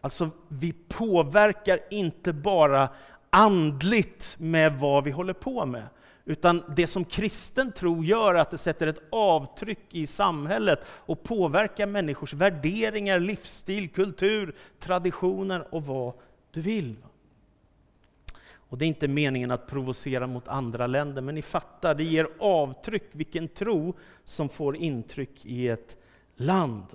Alltså, 0.00 0.30
vi 0.48 0.72
påverkar 0.72 1.78
inte 1.90 2.32
bara 2.32 2.88
andligt 3.30 4.36
med 4.38 4.78
vad 4.78 5.04
vi 5.04 5.10
håller 5.10 5.32
på 5.32 5.66
med, 5.66 5.86
utan 6.24 6.62
det 6.76 6.86
som 6.86 7.04
kristen 7.04 7.72
tro 7.72 8.04
gör 8.04 8.34
är 8.34 8.38
att 8.38 8.50
det 8.50 8.58
sätter 8.58 8.86
ett 8.86 9.02
avtryck 9.10 9.94
i 9.94 10.06
samhället 10.06 10.84
och 10.88 11.22
påverkar 11.22 11.86
människors 11.86 12.32
värderingar, 12.32 13.20
livsstil, 13.20 13.88
kultur, 13.88 14.54
traditioner 14.78 15.74
och 15.74 15.86
vad 15.86 16.12
du 16.50 16.60
vill. 16.60 16.96
Och 18.72 18.78
Det 18.78 18.84
är 18.84 18.86
inte 18.86 19.08
meningen 19.08 19.50
att 19.50 19.66
provocera 19.66 20.26
mot 20.26 20.48
andra 20.48 20.86
länder, 20.86 21.22
men 21.22 21.34
ni 21.34 21.42
fattar, 21.42 21.94
det 21.94 22.04
ger 22.04 22.26
avtryck 22.38 23.04
vilken 23.12 23.48
tro 23.48 23.94
som 24.24 24.48
får 24.48 24.76
intryck 24.76 25.44
i 25.46 25.68
ett 25.68 25.96
land. 26.36 26.86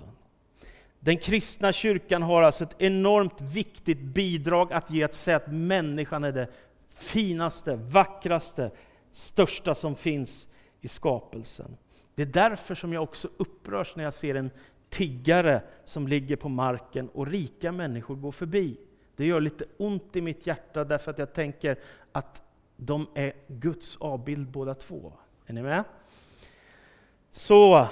Den 1.00 1.16
kristna 1.16 1.72
kyrkan 1.72 2.22
har 2.22 2.42
alltså 2.42 2.64
ett 2.64 2.82
enormt 2.82 3.40
viktigt 3.40 4.00
bidrag 4.00 4.72
att 4.72 4.90
ge, 4.90 5.02
att 5.02 5.14
säga 5.14 5.36
att 5.36 5.52
människan 5.52 6.24
är 6.24 6.32
det 6.32 6.48
finaste, 6.90 7.76
vackraste, 7.76 8.70
största 9.12 9.74
som 9.74 9.96
finns 9.96 10.48
i 10.80 10.88
skapelsen. 10.88 11.76
Det 12.14 12.22
är 12.22 12.26
därför 12.26 12.74
som 12.74 12.92
jag 12.92 13.02
också 13.02 13.28
upprörs 13.36 13.96
när 13.96 14.04
jag 14.04 14.14
ser 14.14 14.34
en 14.34 14.50
tiggare 14.88 15.62
som 15.84 16.08
ligger 16.08 16.36
på 16.36 16.48
marken 16.48 17.08
och 17.08 17.26
rika 17.26 17.72
människor 17.72 18.16
går 18.16 18.32
förbi. 18.32 18.76
Det 19.16 19.26
gör 19.26 19.40
lite 19.40 19.64
ont 19.76 20.16
i 20.16 20.20
mitt 20.20 20.46
hjärta 20.46 20.84
därför 20.84 21.10
att 21.10 21.18
jag 21.18 21.32
tänker 21.32 21.78
att 22.12 22.42
de 22.76 23.06
är 23.14 23.32
Guds 23.46 23.96
avbild 23.96 24.48
båda 24.50 24.74
två. 24.74 25.12
Är 25.46 25.52
ni 25.52 25.62
med? 25.62 25.84
Så, 27.30 27.88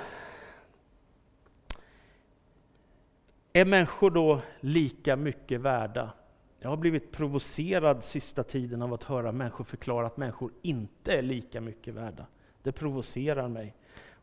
är 3.53 3.65
människor 3.65 4.11
då 4.11 4.41
lika 4.61 5.17
mycket 5.17 5.61
värda? 5.61 6.13
Jag 6.59 6.69
har 6.69 6.77
blivit 6.77 7.13
provocerad 7.13 8.05
sista 8.05 8.43
tiden 8.43 8.83
av 8.83 8.95
att 8.95 9.05
höra 9.05 9.33
människor 9.33 9.65
förklara 9.65 10.07
att 10.07 10.17
människor 10.17 10.51
inte 10.63 11.13
är 11.13 11.23
lika 11.23 11.61
mycket 11.61 11.95
värda. 11.95 12.27
Det 12.63 12.73
provocerar 12.73 13.49
mig. 13.49 13.75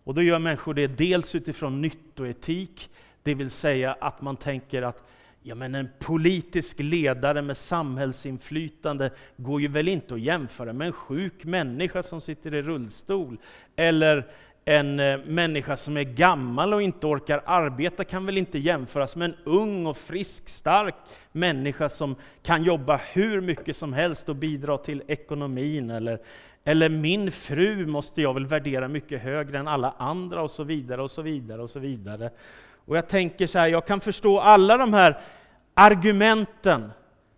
Och 0.03 0.13
då 0.13 0.21
gör 0.21 0.39
människor 0.39 0.73
det 0.73 0.87
dels 0.87 1.35
utifrån 1.35 1.81
nyttoetik, 1.81 2.89
det 3.23 3.33
vill 3.33 3.49
säga 3.49 3.93
att 3.99 4.21
man 4.21 4.37
tänker 4.37 4.81
att 4.81 5.03
Ja, 5.45 5.55
men 5.55 5.75
en 5.75 5.89
politisk 5.99 6.79
ledare 6.79 7.41
med 7.41 7.57
samhällsinflytande 7.57 9.11
går 9.37 9.61
ju 9.61 9.67
väl 9.67 9.87
inte 9.87 10.13
att 10.13 10.21
jämföra 10.21 10.73
med 10.73 10.87
en 10.87 10.93
sjuk 10.93 11.45
människa 11.45 12.03
som 12.03 12.21
sitter 12.21 12.53
i 12.53 12.61
rullstol, 12.61 13.37
eller 13.75 14.27
en 14.65 14.99
eh, 14.99 15.19
människa 15.25 15.77
som 15.77 15.97
är 15.97 16.03
gammal 16.03 16.73
och 16.73 16.81
inte 16.81 17.07
orkar 17.07 17.41
arbeta 17.45 18.03
kan 18.03 18.25
väl 18.25 18.37
inte 18.37 18.59
jämföras 18.59 19.15
med 19.15 19.25
en 19.25 19.35
ung 19.43 19.85
och 19.85 19.97
frisk, 19.97 20.49
stark 20.49 20.95
människa 21.31 21.89
som 21.89 22.15
kan 22.43 22.63
jobba 22.63 22.99
hur 23.13 23.41
mycket 23.41 23.77
som 23.77 23.93
helst 23.93 24.29
och 24.29 24.35
bidra 24.35 24.77
till 24.77 25.03
ekonomin. 25.07 25.89
Eller, 25.89 26.19
eller 26.63 26.89
min 26.89 27.31
fru 27.31 27.85
måste 27.85 28.21
jag 28.21 28.33
väl 28.33 28.45
värdera 28.45 28.87
mycket 28.87 29.21
högre 29.21 29.59
än 29.59 29.67
alla 29.67 29.93
andra 29.97 30.41
och 30.41 30.51
så 30.51 30.63
vidare 30.63 31.01
och 31.01 31.11
så 31.11 31.21
vidare 31.21 31.61
och 31.61 31.69
så 31.69 31.79
vidare. 31.79 32.29
Och 32.85 32.97
jag 32.97 33.07
tänker 33.07 33.47
så 33.47 33.59
här, 33.59 33.67
jag 33.67 33.87
kan 33.87 33.99
förstå 33.99 34.39
alla 34.39 34.77
de 34.77 34.93
här 34.93 35.19
argumenten. 35.73 36.91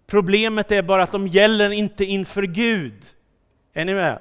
Problemet 0.08 0.72
är 0.72 0.84
bara 0.84 1.04
att 1.04 1.12
de 1.12 1.28
gäller 1.28 1.70
inte 1.70 2.06
inför 2.06 2.44
Gud. 2.44 3.06
Är 3.74 3.86
ni 3.86 3.94
med? 3.94 4.20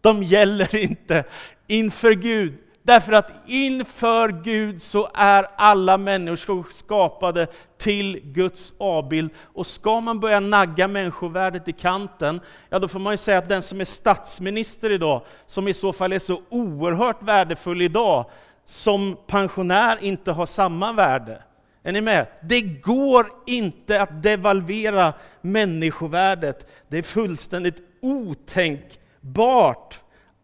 De 0.00 0.22
gäller 0.22 0.76
inte 0.76 1.24
inför 1.66 2.12
Gud. 2.12 2.58
Därför 2.82 3.12
att 3.12 3.30
inför 3.46 4.28
Gud 4.28 4.82
så 4.82 5.08
är 5.14 5.46
alla 5.56 5.98
människor 5.98 6.66
skapade 6.70 7.46
till 7.78 8.20
Guds 8.24 8.72
avbild. 8.78 9.30
Och 9.38 9.66
ska 9.66 10.00
man 10.00 10.20
börja 10.20 10.40
nagga 10.40 10.88
människovärdet 10.88 11.68
i 11.68 11.72
kanten, 11.72 12.40
ja 12.68 12.78
då 12.78 12.88
får 12.88 12.98
man 12.98 13.12
ju 13.12 13.16
säga 13.16 13.38
att 13.38 13.48
den 13.48 13.62
som 13.62 13.80
är 13.80 13.84
statsminister 13.84 14.90
idag, 14.90 15.22
som 15.46 15.68
i 15.68 15.74
så 15.74 15.92
fall 15.92 16.12
är 16.12 16.18
så 16.18 16.42
oerhört 16.48 17.22
värdefull 17.22 17.82
idag, 17.82 18.30
som 18.64 19.16
pensionär 19.26 19.98
inte 20.00 20.32
har 20.32 20.46
samma 20.46 20.92
värde. 20.92 21.42
Är 21.82 21.92
ni 21.92 22.00
med? 22.00 22.26
Det 22.42 22.60
går 22.60 23.26
inte 23.46 24.02
att 24.02 24.22
devalvera 24.22 25.14
människovärdet. 25.40 26.70
Det 26.88 26.98
är 26.98 27.02
fullständigt 27.02 27.76
otänkbart. 28.02 29.98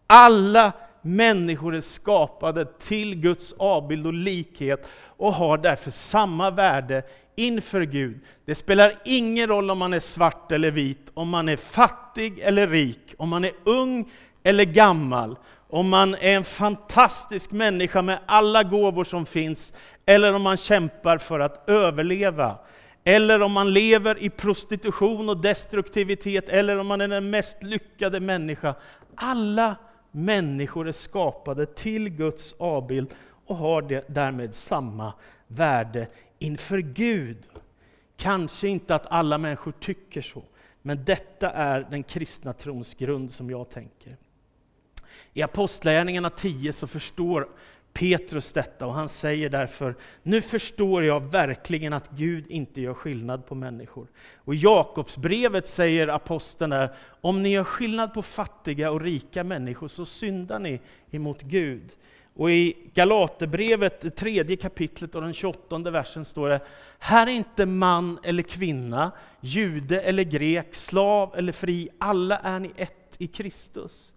Alla 0.06 0.72
människor 1.02 1.74
är 1.74 1.80
skapade 1.80 2.64
till 2.64 3.14
Guds 3.14 3.54
avbild 3.58 4.06
och 4.06 4.12
likhet 4.12 4.88
och 5.16 5.32
har 5.32 5.58
därför 5.58 5.90
samma 5.90 6.50
värde 6.50 7.02
inför 7.36 7.82
Gud. 7.82 8.20
Det 8.44 8.54
spelar 8.54 8.92
ingen 9.04 9.48
roll 9.48 9.70
om 9.70 9.78
man 9.78 9.92
är 9.92 10.00
svart 10.00 10.52
eller 10.52 10.70
vit, 10.70 11.10
om 11.14 11.28
man 11.28 11.48
är 11.48 11.56
fattig 11.56 12.38
eller 12.38 12.68
rik, 12.68 13.14
om 13.18 13.28
man 13.28 13.44
är 13.44 13.52
ung 13.64 14.10
eller 14.42 14.64
gammal, 14.64 15.36
om 15.68 15.88
man 15.88 16.14
är 16.14 16.36
en 16.36 16.44
fantastisk 16.44 17.50
människa 17.50 18.02
med 18.02 18.18
alla 18.26 18.62
gåvor 18.62 19.04
som 19.04 19.26
finns, 19.26 19.74
eller 20.06 20.34
om 20.34 20.42
man 20.42 20.56
kämpar 20.56 21.18
för 21.18 21.40
att 21.40 21.68
överleva, 21.68 22.58
eller 23.04 23.42
om 23.42 23.52
man 23.52 23.72
lever 23.72 24.22
i 24.22 24.30
prostitution 24.30 25.28
och 25.28 25.36
destruktivitet, 25.36 26.48
eller 26.48 26.78
om 26.78 26.86
man 26.86 27.00
är 27.00 27.08
den 27.08 27.30
mest 27.30 27.62
lyckade 27.62 28.20
människa. 28.20 28.74
Alla 29.14 29.76
människor 30.12 30.88
är 30.88 30.92
skapade 30.92 31.66
till 31.66 32.08
Guds 32.08 32.54
avbild 32.58 33.14
och 33.46 33.56
har 33.56 33.82
därmed 34.12 34.54
samma 34.54 35.12
värde 35.46 36.08
inför 36.38 36.78
Gud. 36.78 37.48
Kanske 38.16 38.68
inte 38.68 38.94
att 38.94 39.06
alla 39.06 39.38
människor 39.38 39.72
tycker 39.72 40.22
så, 40.22 40.42
men 40.82 41.04
detta 41.04 41.50
är 41.50 41.86
den 41.90 42.02
kristna 42.02 42.52
trons 42.52 42.94
grund 42.94 43.32
som 43.32 43.50
jag 43.50 43.70
tänker. 43.70 44.16
I 45.32 45.42
Apostlagärningarna 45.42 46.30
10 46.30 46.72
så 46.72 46.86
förstår 46.86 47.48
Petrus 47.92 48.52
detta 48.52 48.86
och 48.86 48.94
han 48.94 49.08
säger 49.08 49.50
därför, 49.50 49.94
nu 50.22 50.40
förstår 50.42 51.04
jag 51.04 51.20
verkligen 51.20 51.92
att 51.92 52.10
Gud 52.10 52.46
inte 52.48 52.80
gör 52.80 52.94
skillnad 52.94 53.46
på 53.46 53.54
människor. 53.54 54.06
Och 54.36 54.54
i 54.54 54.58
Jakobsbrevet 54.58 55.68
säger 55.68 56.08
aposteln 56.08 56.70
där, 56.70 56.94
om 57.20 57.42
ni 57.42 57.52
gör 57.52 57.64
skillnad 57.64 58.14
på 58.14 58.22
fattiga 58.22 58.90
och 58.90 59.00
rika 59.00 59.44
människor 59.44 59.88
så 59.88 60.04
syndar 60.04 60.58
ni 60.58 60.80
emot 61.10 61.42
Gud. 61.42 61.96
Och 62.34 62.50
i 62.50 62.76
Galaterbrevet, 62.94 64.00
det 64.00 64.10
tredje 64.10 64.56
kapitlet 64.56 65.14
och 65.14 65.22
den 65.22 65.32
28 65.32 65.78
versen 65.78 66.24
står 66.24 66.48
det, 66.48 66.60
här 66.98 67.26
är 67.26 67.30
inte 67.30 67.66
man 67.66 68.18
eller 68.22 68.42
kvinna, 68.42 69.12
jude 69.40 70.00
eller 70.00 70.22
grek, 70.22 70.74
slav 70.74 71.34
eller 71.36 71.52
fri, 71.52 71.88
alla 71.98 72.38
är 72.38 72.60
ni 72.60 72.72
ett 72.76 73.16
i 73.18 73.26
Kristus. 73.26 74.14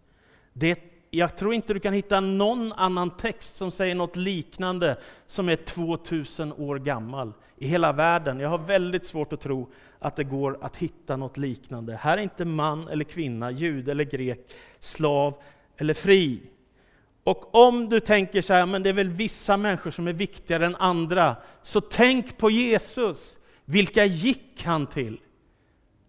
Det 0.53 0.94
jag 1.17 1.35
tror 1.35 1.53
inte 1.53 1.73
du 1.73 1.79
kan 1.79 1.93
hitta 1.93 2.19
någon 2.19 2.73
annan 2.73 3.09
text 3.09 3.55
som 3.55 3.71
säger 3.71 3.95
något 3.95 4.15
liknande 4.15 4.97
som 5.27 5.49
är 5.49 5.55
2000 5.55 6.53
år 6.53 6.79
gammal 6.79 7.33
i 7.57 7.67
hela 7.67 7.93
världen. 7.93 8.39
Jag 8.39 8.49
har 8.49 8.57
väldigt 8.57 9.05
svårt 9.05 9.33
att 9.33 9.41
tro 9.41 9.69
att 9.99 10.15
det 10.15 10.23
går 10.23 10.57
att 10.61 10.77
hitta 10.77 11.17
något 11.17 11.37
liknande. 11.37 11.95
Här 11.95 12.17
är 12.17 12.21
inte 12.21 12.45
man 12.45 12.87
eller 12.87 13.03
kvinna, 13.03 13.51
jude 13.51 13.91
eller 13.91 14.03
grek, 14.03 14.51
slav 14.79 15.33
eller 15.77 15.93
fri. 15.93 16.41
Och 17.23 17.55
om 17.55 17.89
du 17.89 17.99
tänker 17.99 18.41
så 18.41 18.53
här, 18.53 18.65
men 18.65 18.83
det 18.83 18.89
är 18.89 18.93
väl 18.93 19.09
vissa 19.09 19.57
människor 19.57 19.91
som 19.91 20.07
är 20.07 20.13
viktigare 20.13 20.65
än 20.65 20.75
andra, 20.75 21.35
så 21.61 21.81
tänk 21.81 22.37
på 22.37 22.49
Jesus. 22.49 23.39
Vilka 23.65 24.05
gick 24.05 24.63
han 24.63 24.87
till? 24.87 25.19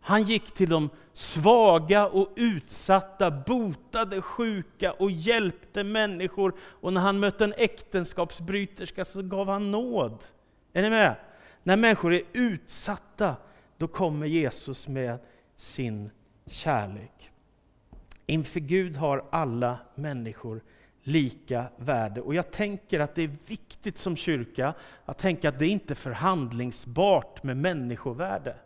Han 0.07 0.23
gick 0.23 0.55
till 0.55 0.69
de 0.69 0.91
svaga 1.13 2.07
och 2.07 2.33
utsatta, 2.37 3.31
botade 3.31 4.23
sjuka 4.23 4.93
och 4.93 5.11
hjälpte 5.11 5.85
människor. 5.85 6.55
Och 6.61 6.93
när 6.93 7.01
han 7.01 7.19
mötte 7.19 7.45
en 7.45 7.55
äktenskapsbryterska 7.57 9.05
så 9.05 9.23
gav 9.23 9.49
han 9.49 9.71
nåd. 9.71 10.25
Är 10.73 10.83
ni 10.83 10.91
med? 10.91 11.15
När 11.63 11.77
människor 11.77 12.15
är 12.15 12.23
utsatta, 12.33 13.37
då 13.77 13.89
kommer 13.89 14.27
Jesus 14.27 14.89
med 14.89 15.19
sin 15.57 16.11
kärlek. 16.47 17.31
Inför 18.27 18.61
Gud 18.61 18.97
har 18.97 19.25
alla 19.31 19.79
människor 19.95 20.61
lika 21.03 21.65
värde. 21.77 22.21
Och 22.21 22.35
jag 22.35 22.51
tänker 22.51 23.01
att 23.01 23.15
det 23.15 23.23
är 23.23 23.37
viktigt 23.49 23.99
som 23.99 24.17
kyrka 24.17 24.75
att 25.05 25.19
tänka 25.19 25.49
att 25.49 25.59
det 25.59 25.67
inte 25.67 25.93
är 25.93 25.97
förhandlingsbart 25.97 27.43
med 27.43 27.57
människovärde. 27.57 28.57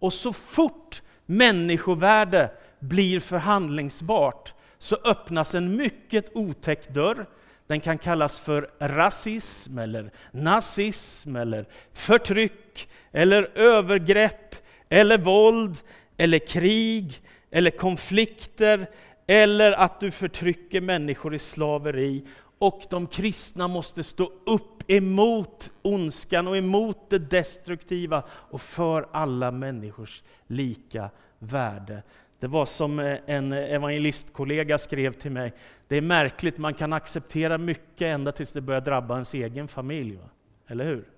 Och 0.00 0.12
så 0.12 0.32
fort 0.32 1.02
människovärde 1.26 2.50
blir 2.78 3.20
förhandlingsbart 3.20 4.54
så 4.78 4.96
öppnas 5.04 5.54
en 5.54 5.76
mycket 5.76 6.36
otäck 6.36 6.88
dörr. 6.88 7.26
Den 7.66 7.80
kan 7.80 7.98
kallas 7.98 8.38
för 8.38 8.70
rasism, 8.78 9.78
eller 9.78 10.10
nazism, 10.32 11.36
eller 11.36 11.66
förtryck, 11.92 12.88
eller 13.12 13.58
övergrepp, 13.58 14.54
eller 14.88 15.18
våld, 15.18 15.76
eller 16.16 16.38
krig, 16.38 17.22
eller 17.50 17.70
konflikter, 17.70 18.86
eller 19.26 19.72
att 19.72 20.00
du 20.00 20.10
förtrycker 20.10 20.80
människor 20.80 21.34
i 21.34 21.38
slaveri. 21.38 22.26
Och 22.60 22.82
de 22.90 23.06
kristna 23.06 23.68
måste 23.68 24.04
stå 24.04 24.32
upp 24.46 24.90
emot 24.90 25.70
ondskan 25.82 26.48
och 26.48 26.56
emot 26.56 27.10
det 27.10 27.18
destruktiva 27.18 28.22
och 28.30 28.60
för 28.60 29.08
alla 29.12 29.50
människors 29.50 30.22
lika 30.46 31.10
värde. 31.38 32.02
Det 32.38 32.46
var 32.46 32.66
som 32.66 32.98
eh, 32.98 33.18
en 33.26 33.52
evangelistkollega 33.52 34.78
skrev 34.78 35.12
till 35.12 35.30
mig, 35.30 35.54
det 35.88 35.96
är 35.96 36.02
märkligt, 36.02 36.58
man 36.58 36.74
kan 36.74 36.92
acceptera 36.92 37.58
mycket 37.58 38.02
ända 38.06 38.32
tills 38.32 38.52
det 38.52 38.60
börjar 38.60 38.80
drabba 38.80 39.14
ens 39.14 39.34
egen 39.34 39.68
familj. 39.68 40.16
Va? 40.16 40.28
Eller 40.66 40.84
hur? 40.84 41.08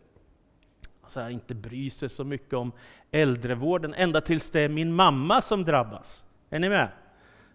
Alltså, 1.03 1.31
inte 1.31 1.55
bry 1.55 1.91
sig 1.91 2.09
så 2.09 2.25
mycket 2.25 2.55
om 2.55 2.73
äldrevården, 3.11 3.95
ända 3.95 4.21
tills 4.21 4.51
det 4.51 4.61
är 4.61 4.69
min 4.69 4.95
mamma 4.95 5.41
som 5.41 5.65
drabbas. 5.65 6.25
Är 6.51 6.59
ni 6.59 6.69
med? 6.69 6.89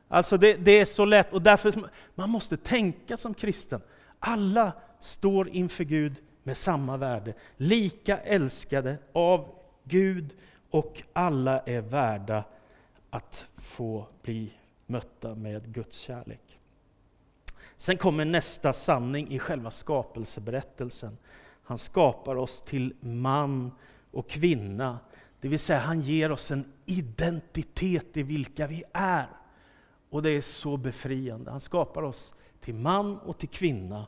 Alltså 0.07 0.37
det, 0.37 0.53
det 0.53 0.71
är 0.71 0.85
så 0.85 1.05
lätt, 1.05 1.33
och 1.33 1.41
därför 1.41 1.89
man 2.15 2.29
måste 2.29 2.57
tänka 2.57 3.17
som 3.17 3.33
kristen. 3.33 3.81
Alla 4.19 4.71
står 4.99 5.49
inför 5.49 5.83
Gud 5.83 6.15
med 6.43 6.57
samma 6.57 6.97
värde, 6.97 7.33
lika 7.57 8.17
älskade 8.17 8.97
av 9.13 9.49
Gud 9.83 10.35
och 10.69 11.03
alla 11.13 11.59
är 11.59 11.81
värda 11.81 12.43
att 13.09 13.47
få 13.57 14.07
bli 14.21 14.53
mötta 14.85 15.35
med 15.35 15.73
Guds 15.73 15.99
kärlek. 15.99 16.59
Sen 17.77 17.97
kommer 17.97 18.25
nästa 18.25 18.73
sanning 18.73 19.31
i 19.31 19.39
själva 19.39 19.71
skapelseberättelsen. 19.71 21.17
Han 21.63 21.77
skapar 21.77 22.35
oss 22.35 22.61
till 22.61 22.93
man 22.99 23.71
och 24.11 24.29
kvinna, 24.29 24.99
det 25.41 25.47
vill 25.47 25.59
säga 25.59 25.79
han 25.79 25.99
ger 25.99 26.31
oss 26.31 26.51
en 26.51 26.73
identitet 26.85 28.17
i 28.17 28.23
vilka 28.23 28.67
vi 28.67 28.83
är. 28.93 29.27
Och 30.09 30.21
det 30.21 30.29
är 30.29 30.41
så 30.41 30.77
befriande. 30.77 31.51
Han 31.51 31.61
skapar 31.61 32.03
oss 32.03 32.33
till 32.59 32.75
man 32.75 33.17
och 33.17 33.37
till 33.37 33.49
kvinna 33.49 34.07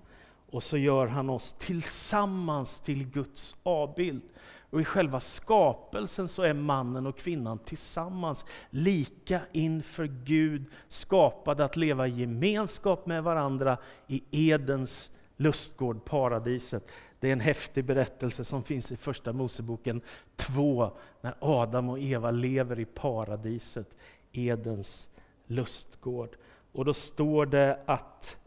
och 0.51 0.63
så 0.63 0.77
gör 0.77 1.07
han 1.07 1.29
oss 1.29 1.53
tillsammans 1.53 2.79
till 2.79 3.07
Guds 3.07 3.55
avbild. 3.63 4.21
Och 4.69 4.81
i 4.81 4.85
själva 4.85 5.19
skapelsen 5.19 6.27
så 6.27 6.41
är 6.41 6.53
mannen 6.53 7.07
och 7.07 7.17
kvinnan 7.17 7.59
tillsammans, 7.59 8.45
lika 8.69 9.41
inför 9.51 10.05
Gud, 10.05 10.65
skapade 10.87 11.65
att 11.65 11.77
leva 11.77 12.07
i 12.07 12.19
gemenskap 12.19 13.05
med 13.05 13.23
varandra 13.23 13.77
i 14.07 14.23
Edens 14.31 15.11
lustgård, 15.37 16.05
paradiset. 16.05 16.87
Det 17.19 17.27
är 17.27 17.33
en 17.33 17.39
häftig 17.39 17.85
berättelse 17.85 18.43
som 18.43 18.63
finns 18.63 18.91
i 18.91 18.97
Första 18.97 19.33
Moseboken 19.33 20.01
2, 20.35 20.91
när 21.21 21.35
Adam 21.39 21.89
och 21.89 21.99
Eva 21.99 22.31
lever 22.31 22.79
i 22.79 22.85
paradiset, 22.85 23.95
Edens 24.31 25.09
lustgård. 25.49 26.29
Och 26.71 26.85
då 26.85 26.93
står 26.93 27.45
det 27.45 27.79
att 27.85 28.37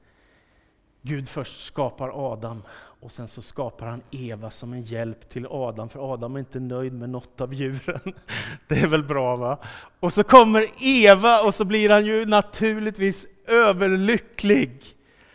Gud 1.03 1.29
först 1.29 1.65
skapar 1.65 2.33
Adam 2.33 2.63
och 3.03 3.13
sen 3.13 3.29
så 3.29 3.43
skapar 3.43 3.87
han 3.87 4.03
Eva 4.11 4.51
som 4.51 4.73
en 4.73 4.83
hjälp 4.83 5.29
till 5.29 5.47
Adam, 5.47 5.89
för 5.89 6.13
Adam 6.13 6.35
är 6.37 6.39
inte 6.39 6.61
nöjd 6.61 6.93
med 6.93 7.11
något 7.11 7.41
av 7.41 7.55
djuren. 7.55 8.01
Det 8.69 8.79
är 8.79 8.87
väl 8.87 9.03
bra 9.03 9.37
va? 9.37 9.59
Och 10.01 10.13
så 10.13 10.25
kommer 10.25 10.65
Eva 10.81 11.43
och 11.43 11.55
så 11.55 11.65
blir 11.65 11.91
han 11.91 12.07
ju 12.07 12.27
naturligtvis 12.27 13.27
överlycklig. 13.47 14.83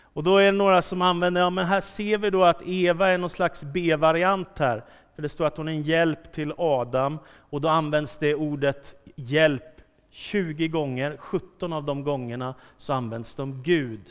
Och 0.02 0.24
då 0.24 0.38
är 0.38 0.46
det 0.46 0.52
några 0.52 0.82
som 0.82 1.02
använder, 1.02 1.42
ja 1.42 1.50
men 1.50 1.66
här 1.66 1.82
ser 1.82 2.18
vi 2.18 2.30
då 2.30 2.44
att 2.44 2.62
Eva 2.68 3.08
är 3.08 3.18
någon 3.18 3.30
slags 3.30 3.64
B-variant 3.64 4.60
här. 4.60 4.86
För 5.16 5.22
det 5.22 5.30
står 5.30 5.46
att 5.46 5.58
hon 5.58 5.68
är 5.68 5.72
en 5.72 5.84
hjälp 5.84 6.32
till 6.32 6.54
Adam, 6.58 7.20
och 7.50 7.62
då 7.62 7.70
används 7.70 8.18
det 8.18 8.36
ordet 8.36 8.96
hjälp 9.16 9.77
20 10.18 10.68
gånger, 10.68 11.18
17 11.18 11.74
av 11.74 11.86
de 11.86 12.04
gångerna 12.04 12.56
så 12.78 12.94
används 12.94 13.36
de 13.36 13.64
Gud. 13.64 14.02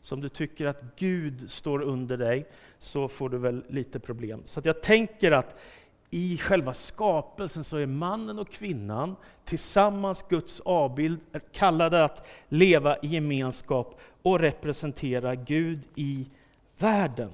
Så 0.00 0.14
om 0.14 0.20
du 0.20 0.28
tycker 0.28 0.66
att 0.66 0.82
Gud 0.96 1.50
står 1.50 1.82
under 1.82 2.16
dig, 2.16 2.46
så 2.78 3.08
får 3.08 3.28
du 3.28 3.38
väl 3.38 3.64
lite 3.68 4.00
problem. 4.00 4.42
Så 4.44 4.60
jag 4.64 4.82
tänker 4.82 5.32
att 5.32 5.60
i 6.10 6.38
själva 6.38 6.74
skapelsen 6.74 7.64
så 7.64 7.76
är 7.76 7.86
mannen 7.86 8.38
och 8.38 8.50
kvinnan 8.50 9.16
tillsammans 9.44 10.24
Guds 10.28 10.60
avbild 10.60 11.20
kallade 11.52 12.04
att 12.04 12.26
leva 12.48 12.96
i 12.96 13.06
gemenskap 13.06 14.00
och 14.22 14.40
representera 14.40 15.34
Gud 15.34 15.80
i 15.94 16.26
världen. 16.78 17.30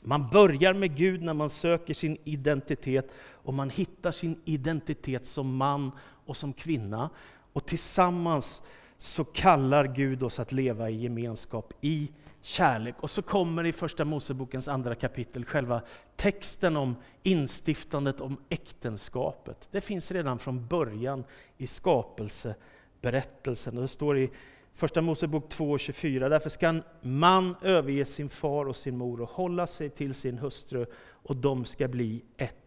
Man 0.00 0.28
börjar 0.28 0.74
med 0.74 0.96
Gud 0.96 1.22
när 1.22 1.34
man 1.34 1.50
söker 1.50 1.94
sin 1.94 2.16
identitet 2.24 3.12
och 3.44 3.54
man 3.54 3.70
hittar 3.70 4.10
sin 4.10 4.40
identitet 4.44 5.26
som 5.26 5.56
man 5.56 5.92
och 6.26 6.36
som 6.36 6.52
kvinna. 6.52 7.10
Och 7.52 7.66
tillsammans 7.66 8.62
så 8.98 9.24
kallar 9.24 9.86
Gud 9.86 10.22
oss 10.22 10.38
att 10.38 10.52
leva 10.52 10.90
i 10.90 11.02
gemenskap, 11.02 11.72
i 11.80 12.10
kärlek. 12.42 12.94
Och 13.00 13.10
så 13.10 13.22
kommer 13.22 13.66
i 13.66 13.72
Första 13.72 14.04
Mosebokens 14.04 14.68
andra 14.68 14.94
kapitel 14.94 15.44
själva 15.44 15.82
texten 16.16 16.76
om 16.76 16.96
instiftandet 17.22 18.20
om 18.20 18.36
äktenskapet. 18.48 19.68
Det 19.70 19.80
finns 19.80 20.10
redan 20.10 20.38
från 20.38 20.66
början 20.66 21.24
i 21.56 21.66
skapelseberättelsen. 21.66 23.76
Och 23.76 23.82
det 23.82 23.88
står 23.88 24.18
i 24.18 24.30
Första 24.72 25.00
Mosebok 25.00 25.52
2.24. 25.52 26.28
Därför 26.28 26.50
ska 26.50 26.68
en 26.68 26.82
man 27.00 27.56
överge 27.62 28.04
sin 28.04 28.28
far 28.28 28.68
och 28.68 28.76
sin 28.76 28.96
mor 28.96 29.20
och 29.20 29.30
hålla 29.30 29.66
sig 29.66 29.90
till 29.90 30.14
sin 30.14 30.38
hustru 30.38 30.86
och 31.06 31.36
de 31.36 31.64
ska 31.64 31.88
bli 31.88 32.24
ett 32.36 32.63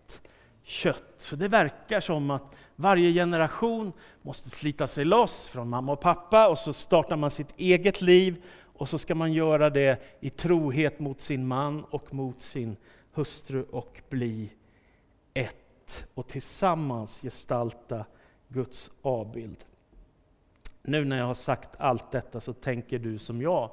kött. 0.67 1.03
Så 1.17 1.35
det 1.35 1.47
verkar 1.47 1.99
som 1.99 2.31
att 2.31 2.43
varje 2.75 3.13
generation 3.13 3.91
måste 4.21 4.49
slita 4.49 4.87
sig 4.87 5.05
loss 5.05 5.49
från 5.49 5.69
mamma 5.69 5.91
och 5.91 5.99
pappa 6.01 6.47
och 6.47 6.57
så 6.57 6.73
startar 6.73 7.15
man 7.15 7.31
sitt 7.31 7.53
eget 7.57 8.01
liv 8.01 8.43
och 8.77 8.89
så 8.89 8.97
ska 8.97 9.15
man 9.15 9.33
göra 9.33 9.69
det 9.69 10.01
i 10.19 10.29
trohet 10.29 10.99
mot 10.99 11.21
sin 11.21 11.47
man 11.47 11.83
och 11.83 12.13
mot 12.13 12.41
sin 12.41 12.77
hustru 13.13 13.63
och 13.63 14.01
bli 14.09 14.53
ett 15.33 16.07
och 16.13 16.27
tillsammans 16.27 17.21
gestalta 17.21 18.05
Guds 18.47 18.91
avbild. 19.01 19.65
Nu 20.81 21.05
när 21.05 21.17
jag 21.17 21.25
har 21.25 21.33
sagt 21.33 21.69
allt 21.77 22.11
detta 22.11 22.39
så 22.39 22.53
tänker 22.53 22.99
du 22.99 23.17
som 23.17 23.41
jag, 23.41 23.71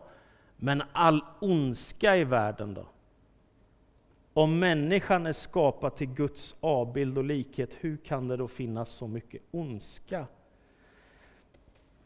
men 0.57 0.83
all 0.93 1.25
ondska 1.41 2.17
i 2.17 2.25
världen 2.25 2.75
då? 2.75 2.87
Om 4.37 4.59
människan 4.59 5.27
är 5.27 5.33
skapad 5.33 5.97
till 5.97 6.07
Guds 6.07 6.57
avbild 6.61 7.19
och 7.19 7.25
likhet, 7.25 7.77
hur 7.81 7.97
kan 7.97 8.29
det 8.29 8.37
då 8.37 8.49
finnas 8.49 8.91
så 8.91 9.09
mycket 9.09 9.43
ondska? 9.51 10.27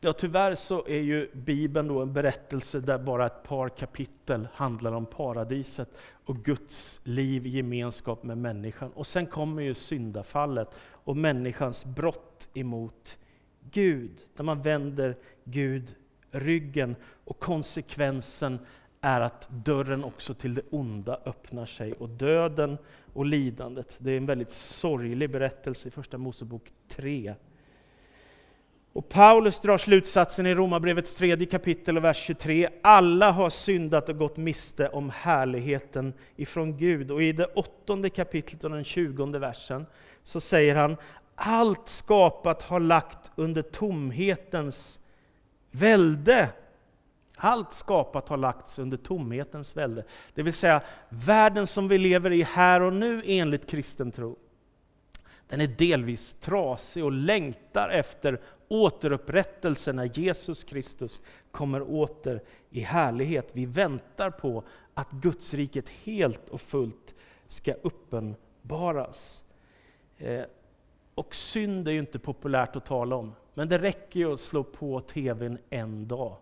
Ja, 0.01 0.13
tyvärr 0.13 0.55
så 0.55 0.87
är 0.87 1.01
ju 1.01 1.31
Bibeln 1.33 1.89
då 1.89 2.03
en 2.03 2.13
berättelse 2.13 2.81
där 2.81 2.99
bara 2.99 3.27
ett 3.27 3.43
par 3.43 3.69
kapitel 3.69 4.49
handlar 4.53 4.93
om 4.93 5.07
paradiset 5.07 5.99
och 6.25 6.37
Guds 6.37 7.01
liv 7.05 7.47
i 7.47 7.51
gemenskap 7.51 8.23
med 8.23 8.39
människan. 8.39 8.93
Och 8.93 9.07
sen 9.07 9.27
kommer 9.27 9.63
ju 9.63 9.75
syndafallet 9.75 10.69
och 10.81 11.17
människans 11.17 11.85
brott 11.85 12.49
emot 12.55 13.19
Gud, 13.71 14.19
där 14.37 14.45
man 14.45 14.63
vänder 14.63 15.17
Gud 15.45 15.95
ryggen 16.31 16.97
och 17.25 17.39
konsekvensen 17.39 18.59
är 19.01 19.21
att 19.21 19.49
dörren 19.49 20.05
också 20.05 20.35
till 20.35 20.55
det 20.55 20.63
onda 20.71 21.21
öppnar 21.25 21.67
sig 21.67 21.93
och 21.93 22.09
döden 22.09 22.79
och 23.13 23.27
lidandet. 23.27 23.97
Det 23.99 24.13
är 24.13 24.17
en 24.17 24.27
väldigt 24.27 24.51
sorglig 24.51 25.31
berättelse 25.31 25.89
i 25.89 25.91
Första 25.91 26.19
Mosebok 26.19 26.73
3. 26.89 27.35
Och 28.93 29.09
Paulus 29.09 29.61
drar 29.61 29.79
slutsatsen 29.79 30.47
i 30.47 30.55
Romarbrevets 30.55 31.17
tredje 31.17 31.47
kapitel 31.47 31.97
och 31.97 32.05
vers 32.05 32.17
23. 32.17 32.69
Alla 32.83 33.31
har 33.31 33.51
syndat 33.51 34.09
och 34.09 34.19
gått 34.19 34.37
miste 34.37 34.89
om 34.89 35.11
härligheten 35.11 36.13
ifrån 36.37 36.77
Gud. 36.77 37.11
Och 37.11 37.23
i 37.23 37.33
det 37.33 37.47
åttonde 37.47 38.11
kapitlet 38.11 38.65
och 38.65 38.71
den 38.71 38.85
tjugonde 38.85 39.39
versen 39.39 39.87
så 40.23 40.41
säger 40.41 40.75
han 40.75 40.97
allt 41.35 41.89
skapat 41.89 42.63
har 42.63 42.81
lagt 42.81 43.31
under 43.37 43.63
tomhetens 43.63 45.01
välde. 45.71 46.49
Allt 47.41 47.73
skapat 47.73 48.29
har 48.29 48.37
lagts 48.37 48.79
under 48.79 48.97
tomhetens 48.97 49.77
välde. 49.77 50.05
Det 50.35 50.43
vill 50.43 50.53
säga, 50.53 50.83
världen 51.09 51.67
som 51.67 51.89
vi 51.89 51.99
lever 51.99 52.31
i 52.31 52.43
här 52.43 52.81
och 52.81 52.93
nu 52.93 53.23
enligt 53.27 53.71
kristen 53.71 54.13
tro, 54.13 54.37
den 55.49 55.61
är 55.61 55.67
delvis 55.67 56.33
trasig 56.33 57.05
och 57.05 57.13
längtar 57.13 57.89
efter 57.89 58.41
återupprättelse 58.69 59.93
när 59.93 60.19
Jesus 60.19 60.65
Kristus 60.65 61.21
kommer 61.51 61.83
åter 61.83 62.43
i 62.71 62.81
härlighet. 62.81 63.51
Vi 63.53 63.67
väntar 63.67 64.31
på 64.31 64.65
att 64.95 65.11
Guds 65.11 65.55
riket 65.55 65.89
helt 65.89 66.49
och 66.49 66.61
fullt 66.61 67.15
ska 67.47 67.73
uppenbaras. 67.73 69.45
Eh, 70.19 70.45
och 71.15 71.35
synd 71.35 71.89
är 71.89 71.93
ju 71.93 71.99
inte 71.99 72.19
populärt 72.19 72.77
att 72.77 72.87
tala 72.87 73.17
om, 73.17 73.35
men 73.55 73.69
det 73.69 73.79
räcker 73.79 74.21
ju 74.21 74.33
att 74.33 74.41
slå 74.41 74.65
på 74.65 75.01
TVn 75.01 75.59
en 75.71 76.09
dag 76.09 76.37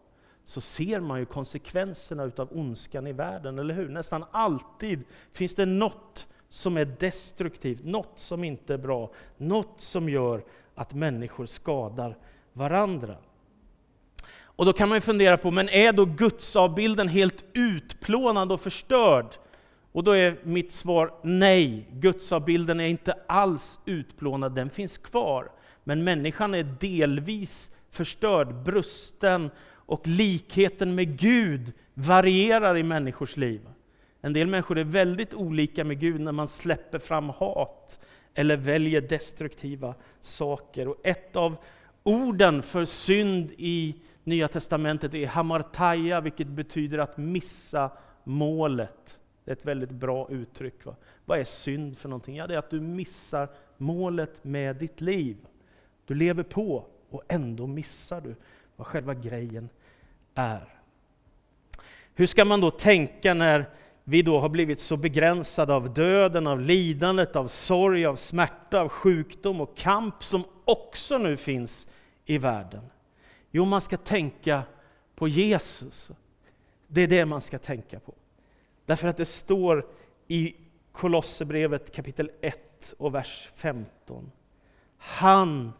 så 0.46 0.61
ser 0.61 1.00
man 1.00 1.18
ju 1.18 1.26
konsekvenserna 1.26 2.24
utav 2.24 2.48
ondskan 2.52 3.06
i 3.06 3.12
världen, 3.12 3.59
eller 3.59 3.74
hur? 3.74 3.88
Nästan 3.88 4.24
alltid 4.30 5.04
finns 5.32 5.54
det 5.54 5.66
något 5.66 6.26
som 6.48 6.76
är 6.76 6.85
destruktivt, 6.85 7.85
något 7.85 8.12
som 8.14 8.44
inte 8.44 8.74
är 8.74 8.78
bra, 8.78 9.11
något 9.37 9.80
som 9.80 10.09
gör 10.09 10.44
att 10.74 10.94
människor 10.94 11.46
skadar 11.46 12.18
varandra. 12.52 13.16
Och 14.40 14.66
då 14.66 14.72
kan 14.72 14.88
man 14.88 14.96
ju 14.96 15.00
fundera 15.00 15.37
på, 15.37 15.50
men 15.50 15.68
är 15.68 15.92
då 15.92 16.04
gudsavbilden 16.04 17.09
helt 17.09 17.44
utplånad 17.52 18.52
och 18.52 18.61
förstörd? 18.61 19.26
Och 19.92 20.04
då 20.04 20.11
är 20.11 20.37
mitt 20.42 20.72
svar 20.72 21.14
nej, 21.22 21.88
gudsavbilden 21.92 22.80
är 22.80 22.87
inte 22.87 23.14
alls 23.26 23.80
utplånad, 23.85 24.54
den 24.54 24.70
finns 24.70 24.98
kvar. 24.98 25.50
Men 25.85 26.04
människan 26.04 26.54
är 26.54 26.76
delvis 26.80 27.70
förstörd, 27.90 28.54
brusten 28.54 29.50
och 29.87 30.07
likheten 30.07 30.94
med 30.94 31.18
Gud 31.18 31.72
varierar 31.94 32.77
i 32.77 32.83
människors 32.83 33.37
liv. 33.37 33.61
En 34.20 34.33
del 34.33 34.46
människor 34.46 34.79
är 34.79 34.85
väldigt 34.85 35.35
olika 35.35 35.85
med 35.85 36.01
Gud 36.01 36.20
när 36.20 36.33
man 36.33 36.49
släpper 36.49 36.99
fram 36.99 37.29
hat 37.29 37.99
eller 38.35 38.57
väljer 38.57 39.01
destruktiva 39.01 39.94
saker. 40.20 40.88
Och 40.88 40.96
ett 41.03 41.37
av 41.37 41.57
orden 42.03 42.62
för 42.62 42.85
synd 42.85 43.53
i 43.57 43.96
Nya 44.25 44.49
Testamentet 44.49 45.14
är 45.14 45.27
hamartaja, 45.27 46.20
vilket 46.20 46.49
betyder 46.49 46.99
att 46.99 47.16
missa 47.16 47.90
målet. 48.25 49.20
Det 49.44 49.51
är 49.51 49.57
ett 49.57 49.64
väldigt 49.64 49.90
bra 49.90 50.29
uttryck. 50.31 50.85
Va? 50.85 50.96
Vad 51.25 51.38
är 51.38 51.44
synd 51.44 51.99
för 51.99 52.09
någonting? 52.09 52.37
Ja, 52.37 52.46
det 52.46 52.55
är 52.55 52.59
att 52.59 52.70
du 52.70 52.81
missar 52.81 53.49
målet 53.77 54.44
med 54.44 54.77
ditt 54.77 55.01
liv. 55.01 55.37
Du 56.07 56.14
lever 56.14 56.42
på 56.42 56.85
och 57.11 57.22
ändå 57.29 57.66
missar 57.66 58.20
du 58.20 58.35
vad 58.76 58.86
själva 58.86 59.14
grejen 59.14 59.68
är. 60.34 60.76
Hur 62.14 62.26
ska 62.26 62.44
man 62.44 62.60
då 62.60 62.70
tänka 62.70 63.34
när 63.34 63.70
vi 64.04 64.22
då 64.22 64.38
har 64.38 64.48
blivit 64.48 64.80
så 64.80 64.96
begränsade 64.96 65.74
av 65.74 65.94
döden, 65.94 66.46
av 66.46 66.60
lidandet, 66.60 67.36
av 67.36 67.48
sorg, 67.48 68.06
av 68.06 68.16
smärta, 68.16 68.80
av 68.80 68.88
sjukdom 68.88 69.60
och 69.60 69.76
kamp 69.76 70.24
som 70.24 70.44
också 70.64 71.18
nu 71.18 71.36
finns 71.36 71.88
i 72.24 72.38
världen? 72.38 72.82
Jo, 73.50 73.64
man 73.64 73.80
ska 73.80 73.96
tänka 73.96 74.62
på 75.14 75.28
Jesus. 75.28 76.10
Det 76.86 77.00
är 77.00 77.08
det 77.08 77.24
man 77.24 77.40
ska 77.40 77.58
tänka 77.58 78.00
på. 78.00 78.14
Därför 78.86 79.08
att 79.08 79.16
det 79.16 79.24
står 79.24 79.86
i 80.28 80.54
Kolosserbrevet 80.92 81.94
kapitel 81.94 82.30
1 82.40 82.94
och 82.98 83.14
vers 83.14 83.48
15. 83.54 84.32
Han 84.98 85.72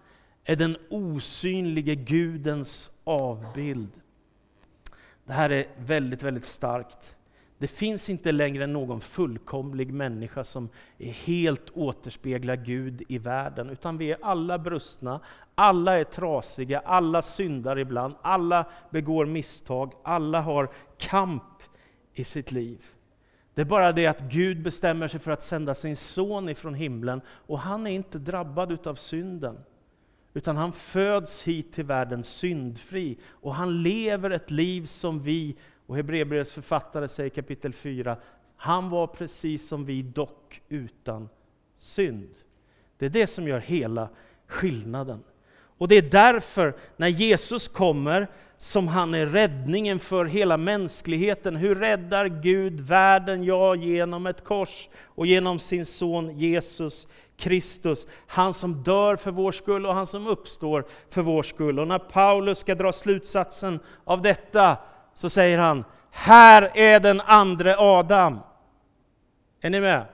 är 0.48 0.56
den 0.56 0.76
osynlige 0.90 1.94
Gudens 1.94 2.90
avbild. 3.04 3.90
Det 5.24 5.32
här 5.32 5.50
är 5.50 5.66
väldigt, 5.78 6.22
väldigt 6.22 6.44
starkt. 6.44 7.16
Det 7.59 7.66
finns 7.66 8.11
inte 8.11 8.32
längre 8.32 8.66
någon 8.66 9.00
fullkomlig 9.00 9.92
människa 9.92 10.44
som 10.44 10.68
är 10.98 11.12
helt 11.12 11.70
återspeglar 11.70 12.56
Gud 12.56 13.02
i 13.09 13.18
världen, 13.18 13.70
utan 13.70 13.98
vi 13.98 14.12
är 14.12 14.18
alla 14.22 14.59
brustna, 14.59 15.20
alla 15.54 15.98
är 15.98 16.04
trasiga, 16.04 16.78
alla 16.78 17.22
syndar 17.22 17.78
ibland, 17.78 18.14
alla 18.22 18.66
begår 18.90 19.26
misstag, 19.26 19.92
alla 20.02 20.40
har 20.40 20.70
kamp 20.98 21.62
i 22.14 22.24
sitt 22.24 22.52
liv. 22.52 22.85
Det 23.54 23.61
är 23.61 23.64
bara 23.64 23.92
det 23.92 24.06
att 24.06 24.20
Gud 24.20 24.62
bestämmer 24.62 25.09
sig 25.09 25.20
för 25.20 25.30
att 25.30 25.42
sända 25.42 25.74
sin 25.74 25.96
son 25.96 26.48
ifrån 26.48 26.74
himlen, 26.74 27.20
och 27.28 27.59
han 27.59 27.87
är 27.87 27.90
inte 27.90 28.18
drabbad 28.18 28.72
utav 28.72 28.94
synden. 28.94 29.59
Utan 30.37 30.57
han 30.57 30.72
föds 30.72 31.42
hit 31.42 31.72
till 31.72 31.85
världen 31.85 32.25
syndfri, 32.25 33.18
och 33.25 33.55
han 33.55 33.83
lever 33.83 34.31
ett 34.31 34.51
liv 34.51 34.87
som 34.87 35.22
vi 35.22 35.57
och 35.87 35.96
Hebreerbrevets 35.96 36.53
författare 36.53 37.09
säger 37.09 37.27
i 37.27 37.35
kapitel 37.35 37.72
4, 37.72 38.16
han 38.57 38.90
var 38.90 39.07
precis 39.07 39.68
som 39.68 39.85
vi, 39.85 40.03
dock 40.03 40.62
utan 40.68 41.29
synd. 41.79 42.29
Det 42.99 43.07
är 43.07 43.11
det 43.11 43.27
som 43.27 43.49
gör 43.49 43.61
hela 43.61 44.09
skillnaden. 44.46 45.22
Och 45.79 45.88
det 45.88 45.94
är 45.94 46.11
därför, 46.11 46.77
när 46.96 47.09
Jesus 47.09 47.68
kommer, 47.68 48.29
som 48.59 48.88
han 48.88 49.14
är 49.14 49.27
räddningen 49.27 49.99
för 49.99 50.25
hela 50.25 50.57
mänskligheten. 50.57 51.57
Hur 51.57 51.75
räddar 51.75 52.27
Gud 52.29 52.81
världen? 52.81 53.45
Ja, 53.45 53.75
genom 53.75 54.27
ett 54.27 54.45
kors 54.45 54.88
och 55.05 55.27
genom 55.27 55.59
sin 55.59 55.87
son 55.87 56.31
Jesus 56.38 57.07
Kristus. 57.37 58.07
Han 58.27 58.55
som 58.55 58.83
dör 58.83 59.16
för 59.16 59.31
vår 59.31 59.53
skull 59.53 59.87
och 59.87 59.95
han 59.95 60.07
som 60.07 60.27
uppstår 60.27 60.87
för 61.11 61.23
vår 61.23 61.42
skull. 61.42 61.79
Och 61.79 61.88
när 61.88 61.99
Paulus 61.99 62.59
ska 62.59 62.75
dra 62.75 62.92
slutsatsen 62.92 63.81
av 64.05 64.23
detta, 64.23 64.77
så 65.14 65.31
säger 65.31 65.59
han, 65.59 65.85
här 66.11 66.71
är 66.75 67.01
den 67.01 67.21
andra 67.21 67.75
Adam. 67.79 68.38
Är 69.61 69.71
ni 69.71 69.81
med? 69.81 70.05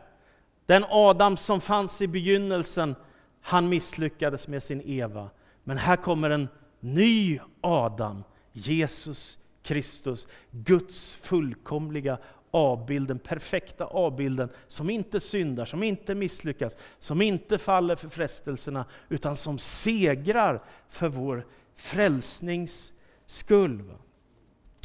Den 0.66 0.84
Adam 0.88 1.36
som 1.36 1.60
fanns 1.60 2.02
i 2.02 2.08
begynnelsen, 2.08 2.94
han 3.40 3.68
misslyckades 3.68 4.48
med 4.48 4.62
sin 4.62 4.82
Eva. 4.84 5.30
Men 5.64 5.78
här 5.78 5.96
kommer 5.96 6.30
en 6.30 6.48
ny 6.80 7.40
Adam, 7.60 8.24
Jesus 8.52 9.38
Kristus, 9.62 10.26
Guds 10.50 11.14
fullkomliga 11.14 12.18
avbild, 12.50 13.08
den 13.08 13.18
perfekta 13.18 13.84
avbilden 13.84 14.48
som 14.68 14.90
inte 14.90 15.20
syndar, 15.20 15.64
som 15.64 15.82
inte 15.82 16.14
misslyckas, 16.14 16.76
som 16.98 17.22
inte 17.22 17.58
faller 17.58 17.96
för 17.96 18.08
frestelserna, 18.08 18.84
utan 19.08 19.36
som 19.36 19.58
segrar 19.58 20.62
för 20.88 21.08
vår 21.08 21.46
frälsnings 21.76 22.92
skull. 23.26 23.92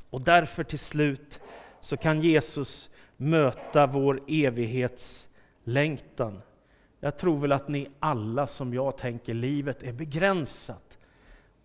Och 0.10 0.21
därför 0.21 0.63
till 0.63 0.80
slut 0.80 1.39
så 1.82 1.97
kan 1.97 2.21
Jesus 2.21 2.89
möta 3.17 3.88
vår 3.88 4.21
evighetslängtan. 4.27 6.41
Jag 6.99 7.17
tror 7.17 7.39
väl 7.39 7.51
att 7.51 7.67
ni 7.67 7.89
alla 7.99 8.47
som 8.47 8.73
jag 8.73 8.97
tänker, 8.97 9.34
livet 9.34 9.84
är 9.84 9.93
begränsat. 9.93 10.97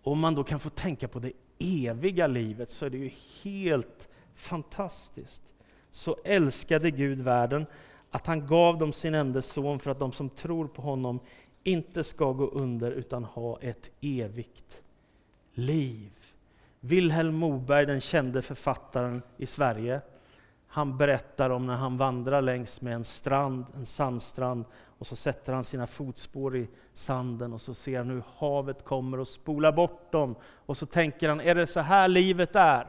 Om 0.03 0.19
man 0.19 0.35
då 0.35 0.43
kan 0.43 0.59
få 0.59 0.69
tänka 0.69 1.07
på 1.07 1.19
det 1.19 1.31
eviga 1.63 2.27
livet 2.27 2.71
så 2.71 2.85
är 2.85 2.89
det 2.89 2.97
ju 2.97 3.11
helt 3.43 4.09
fantastiskt. 4.35 5.41
Så 5.91 6.17
älskade 6.23 6.91
Gud 6.91 7.21
världen 7.21 7.65
att 8.11 8.27
han 8.27 8.47
gav 8.47 8.77
dem 8.77 8.93
sin 8.93 9.13
enda 9.13 9.41
son 9.41 9.79
för 9.79 9.91
att 9.91 9.99
de 9.99 10.11
som 10.11 10.29
tror 10.29 10.67
på 10.67 10.81
honom 10.81 11.19
inte 11.63 12.03
ska 12.03 12.31
gå 12.31 12.47
under 12.47 12.91
utan 12.91 13.23
ha 13.23 13.59
ett 13.61 13.89
evigt 14.01 14.83
liv. 15.53 16.11
Vilhelm 16.79 17.35
Moberg, 17.35 17.85
den 17.85 18.01
kände 18.01 18.41
författaren 18.41 19.21
i 19.37 19.45
Sverige, 19.45 20.01
han 20.73 20.97
berättar 20.97 21.49
om 21.49 21.65
när 21.65 21.75
han 21.75 21.97
vandrar 21.97 22.41
längs 22.41 22.81
med 22.81 22.93
en 22.93 23.03
strand, 23.03 23.65
en 23.75 23.85
sandstrand, 23.85 24.65
och 24.97 25.07
så 25.07 25.15
sätter 25.15 25.53
han 25.53 25.63
sina 25.63 25.87
fotspår 25.87 26.57
i 26.57 26.67
sanden 26.93 27.53
och 27.53 27.61
så 27.61 27.73
ser 27.73 27.97
han 27.97 28.09
hur 28.09 28.23
havet 28.37 28.83
kommer 28.83 29.19
och 29.19 29.27
spolar 29.27 29.71
bort 29.71 30.11
dem. 30.11 30.35
Och 30.65 30.77
så 30.77 30.85
tänker 30.85 31.29
han, 31.29 31.41
är 31.41 31.55
det 31.55 31.67
så 31.67 31.79
här 31.79 32.07
livet 32.07 32.55
är? 32.55 32.87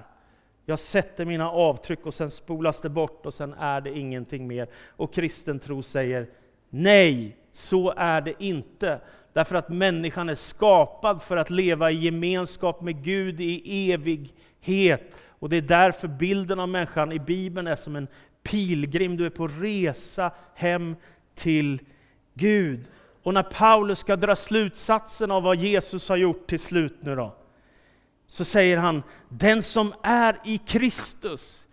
Jag 0.65 0.79
sätter 0.79 1.25
mina 1.25 1.51
avtryck 1.51 2.07
och 2.07 2.15
sen 2.15 2.31
spolas 2.31 2.81
det 2.81 2.89
bort 2.89 3.27
och 3.27 3.35
sen 3.35 3.55
är 3.55 3.81
det 3.81 3.99
ingenting 3.99 4.47
mer. 4.47 4.69
Och 4.97 5.15
kristen 5.15 5.59
tro 5.59 5.83
säger, 5.83 6.27
nej, 6.71 7.37
så 7.53 7.95
är 7.97 8.21
det 8.21 8.35
inte. 8.39 9.01
Därför 9.33 9.57
att 9.57 9.69
människan 9.69 10.29
är 10.29 10.35
skapad 10.35 11.23
för 11.23 11.37
att 11.37 11.51
leva 11.51 11.91
i 11.91 11.95
gemenskap 11.95 12.81
med 12.81 13.05
Gud 13.05 13.41
i 13.41 13.93
evighet. 13.93 15.03
Och 15.45 15.51
det 15.51 15.57
är 15.57 15.63
därför 15.63 16.09
bilden 16.09 16.61
av 16.61 16.69
människan 16.69 17.13
i 17.13 17.19
Bibeln 17.19 17.67
är 17.67 17.77
som 17.77 17.97
en 17.97 18.09
pilgrim, 18.43 19.17
du 19.17 19.27
är 19.27 19.31
på 19.31 19.49
resa 19.49 20.31
hem 20.55 20.97
till 21.35 21.81
Gud. 22.35 22.85
Och 23.23 23.35
när 23.35 23.43
Paulus 23.43 23.99
ska 23.99 24.17
dra 24.17 24.37
slutsatsen 24.37 25.31
av 25.31 25.43
vad 25.43 25.57
Jesus 25.57 26.09
har 26.09 26.17
gjort 26.17 26.47
till 26.47 26.61
slut 26.61 26.97
nu 27.01 27.17
då, 27.17 27.37
så 28.29 28.45
säger 28.45 28.77
han, 28.77 29.03
den 29.29 29.63
som 29.63 29.95
är 30.03 30.37
i 30.45 30.59
Kristus, 30.59 31.65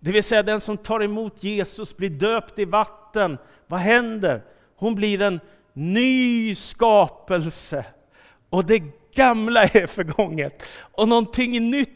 det 0.00 0.12
vill 0.12 0.24
säga 0.24 0.42
den 0.42 0.60
som 0.60 0.76
tar 0.76 1.02
emot 1.02 1.42
Jesus, 1.42 1.96
blir 1.96 2.10
döpt 2.10 2.58
i 2.58 2.64
vatten, 2.64 3.38
vad 3.66 3.80
händer? 3.80 4.42
Hon 4.76 4.94
blir 4.94 5.22
en 5.22 5.40
ny 5.72 6.54
skapelse. 6.54 7.84
Och 8.50 8.64
det 8.64 8.82
gamla 9.14 9.62
är 9.62 9.86
förgånget. 9.86 10.62
Och 10.76 11.08
någonting 11.08 11.70
nytt 11.70 11.95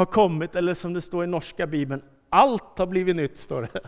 har 0.00 0.06
kommit, 0.06 0.56
eller 0.56 0.74
som 0.74 0.92
det 0.92 1.02
står 1.02 1.24
i 1.24 1.26
norska 1.26 1.66
bibeln, 1.66 2.02
allt 2.28 2.78
har 2.78 2.86
blivit 2.86 3.16
nytt, 3.16 3.38
står 3.38 3.62
det. 3.62 3.80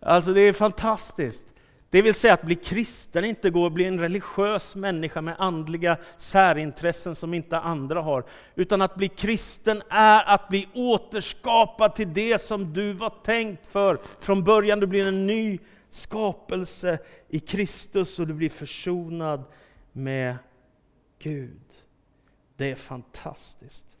Alltså 0.00 0.32
det 0.32 0.40
är 0.40 0.52
fantastiskt. 0.52 1.46
Det 1.90 2.02
vill 2.02 2.14
säga 2.14 2.34
att 2.34 2.42
bli 2.42 2.54
kristen 2.54 3.24
inte 3.24 3.50
går 3.50 3.66
att 3.66 3.72
bli 3.72 3.84
en 3.84 4.00
religiös 4.00 4.76
människa 4.76 5.20
med 5.20 5.34
andliga 5.38 5.96
särintressen 6.16 7.14
som 7.14 7.34
inte 7.34 7.58
andra 7.58 8.02
har. 8.02 8.24
Utan 8.54 8.82
att 8.82 8.94
bli 8.94 9.08
kristen 9.08 9.82
är 9.90 10.34
att 10.34 10.48
bli 10.48 10.68
återskapad 10.74 11.94
till 11.94 12.12
det 12.12 12.40
som 12.40 12.72
du 12.72 12.92
var 12.92 13.12
tänkt 13.24 13.66
för 13.66 13.98
från 14.20 14.44
början. 14.44 14.80
Du 14.80 14.86
blir 14.86 15.08
en 15.08 15.26
ny 15.26 15.58
skapelse 15.90 16.98
i 17.28 17.40
Kristus 17.40 18.18
och 18.18 18.26
du 18.26 18.34
blir 18.34 18.50
försonad 18.50 19.44
med 19.92 20.36
Gud. 21.18 21.60
Det 22.56 22.70
är 22.70 22.76
fantastiskt. 22.76 23.93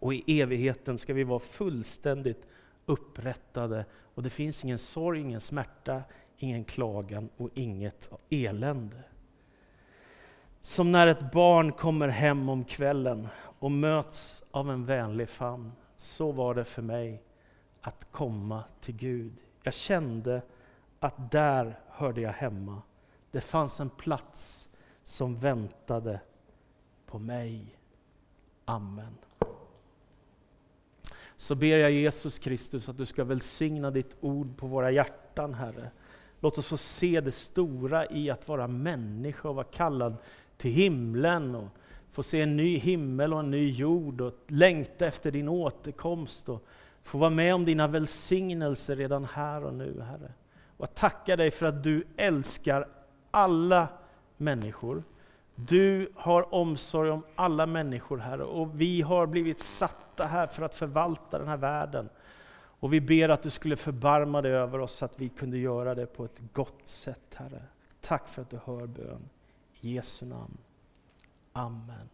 Och 0.00 0.14
i 0.14 0.40
evigheten 0.40 0.98
ska 0.98 1.14
vi 1.14 1.24
vara 1.24 1.38
fullständigt 1.38 2.46
upprättade 2.86 3.84
och 4.14 4.22
det 4.22 4.30
finns 4.30 4.64
ingen 4.64 4.78
sorg, 4.78 5.20
ingen 5.20 5.40
smärta, 5.40 6.02
ingen 6.36 6.64
klagan 6.64 7.28
och 7.36 7.50
inget 7.54 8.10
elände. 8.30 9.02
Som 10.60 10.92
när 10.92 11.06
ett 11.06 11.32
barn 11.32 11.72
kommer 11.72 12.08
hem 12.08 12.48
om 12.48 12.64
kvällen 12.64 13.28
och 13.58 13.70
möts 13.70 14.44
av 14.50 14.70
en 14.70 14.86
vänlig 14.86 15.28
famn. 15.28 15.72
Så 15.96 16.32
var 16.32 16.54
det 16.54 16.64
för 16.64 16.82
mig 16.82 17.22
att 17.80 18.06
komma 18.12 18.64
till 18.80 18.96
Gud. 18.96 19.32
Jag 19.62 19.74
kände 19.74 20.42
att 21.00 21.30
där 21.30 21.78
hörde 21.88 22.20
jag 22.20 22.32
hemma. 22.32 22.82
Det 23.30 23.40
fanns 23.40 23.80
en 23.80 23.90
plats 23.90 24.68
som 25.02 25.36
väntade 25.36 26.20
på 27.06 27.18
mig. 27.18 27.76
Amen. 28.64 29.16
Så 31.40 31.54
ber 31.54 31.76
jag 31.78 31.90
Jesus 31.90 32.38
Kristus 32.38 32.88
att 32.88 32.96
du 32.96 33.06
ska 33.06 33.24
välsigna 33.24 33.90
ditt 33.90 34.16
ord 34.20 34.56
på 34.56 34.66
våra 34.66 34.90
hjärtan, 34.90 35.54
Herre. 35.54 35.90
Låt 36.40 36.58
oss 36.58 36.66
få 36.66 36.76
se 36.76 37.20
det 37.20 37.32
stora 37.32 38.10
i 38.10 38.30
att 38.30 38.48
vara 38.48 38.68
människa 38.68 39.48
och 39.48 39.54
vara 39.54 39.64
kallad 39.64 40.16
till 40.56 40.70
himlen 40.70 41.54
och 41.54 41.68
få 42.12 42.22
se 42.22 42.40
en 42.40 42.56
ny 42.56 42.76
himmel 42.76 43.34
och 43.34 43.40
en 43.40 43.50
ny 43.50 43.70
jord 43.70 44.20
och 44.20 44.34
längta 44.46 45.06
efter 45.06 45.30
din 45.30 45.48
återkomst 45.48 46.48
och 46.48 46.66
få 47.02 47.18
vara 47.18 47.30
med 47.30 47.54
om 47.54 47.64
dina 47.64 47.88
välsignelser 47.88 48.96
redan 48.96 49.24
här 49.24 49.64
och 49.64 49.74
nu, 49.74 50.00
Herre. 50.00 50.32
Och 50.76 50.82
jag 50.82 50.94
tackar 50.94 51.36
dig 51.36 51.50
för 51.50 51.66
att 51.66 51.84
du 51.84 52.04
älskar 52.16 52.88
alla 53.30 53.88
människor. 54.36 55.02
Du 55.68 56.12
har 56.14 56.54
omsorg 56.54 57.10
om 57.10 57.22
alla 57.34 57.66
människor, 57.66 58.18
Herre, 58.18 58.44
och 58.44 58.80
vi 58.80 59.02
har 59.02 59.26
blivit 59.26 59.60
satta 59.60 60.24
här 60.24 60.46
för 60.46 60.62
att 60.62 60.74
förvalta 60.74 61.38
den 61.38 61.48
här 61.48 61.56
världen. 61.56 62.08
Och 62.52 62.92
vi 62.92 63.00
ber 63.00 63.28
att 63.28 63.42
du 63.42 63.50
skulle 63.50 63.76
förbarma 63.76 64.42
dig 64.42 64.52
över 64.52 64.78
oss 64.78 64.92
så 64.92 65.04
att 65.04 65.20
vi 65.20 65.28
kunde 65.28 65.58
göra 65.58 65.94
det 65.94 66.06
på 66.06 66.24
ett 66.24 66.42
gott 66.52 66.80
sätt, 66.84 67.34
Herre. 67.34 67.62
Tack 68.00 68.28
för 68.28 68.42
att 68.42 68.50
du 68.50 68.58
hör 68.64 68.86
bön. 68.86 69.28
I 69.80 69.94
Jesu 69.94 70.26
namn. 70.26 70.58
Amen. 71.52 72.08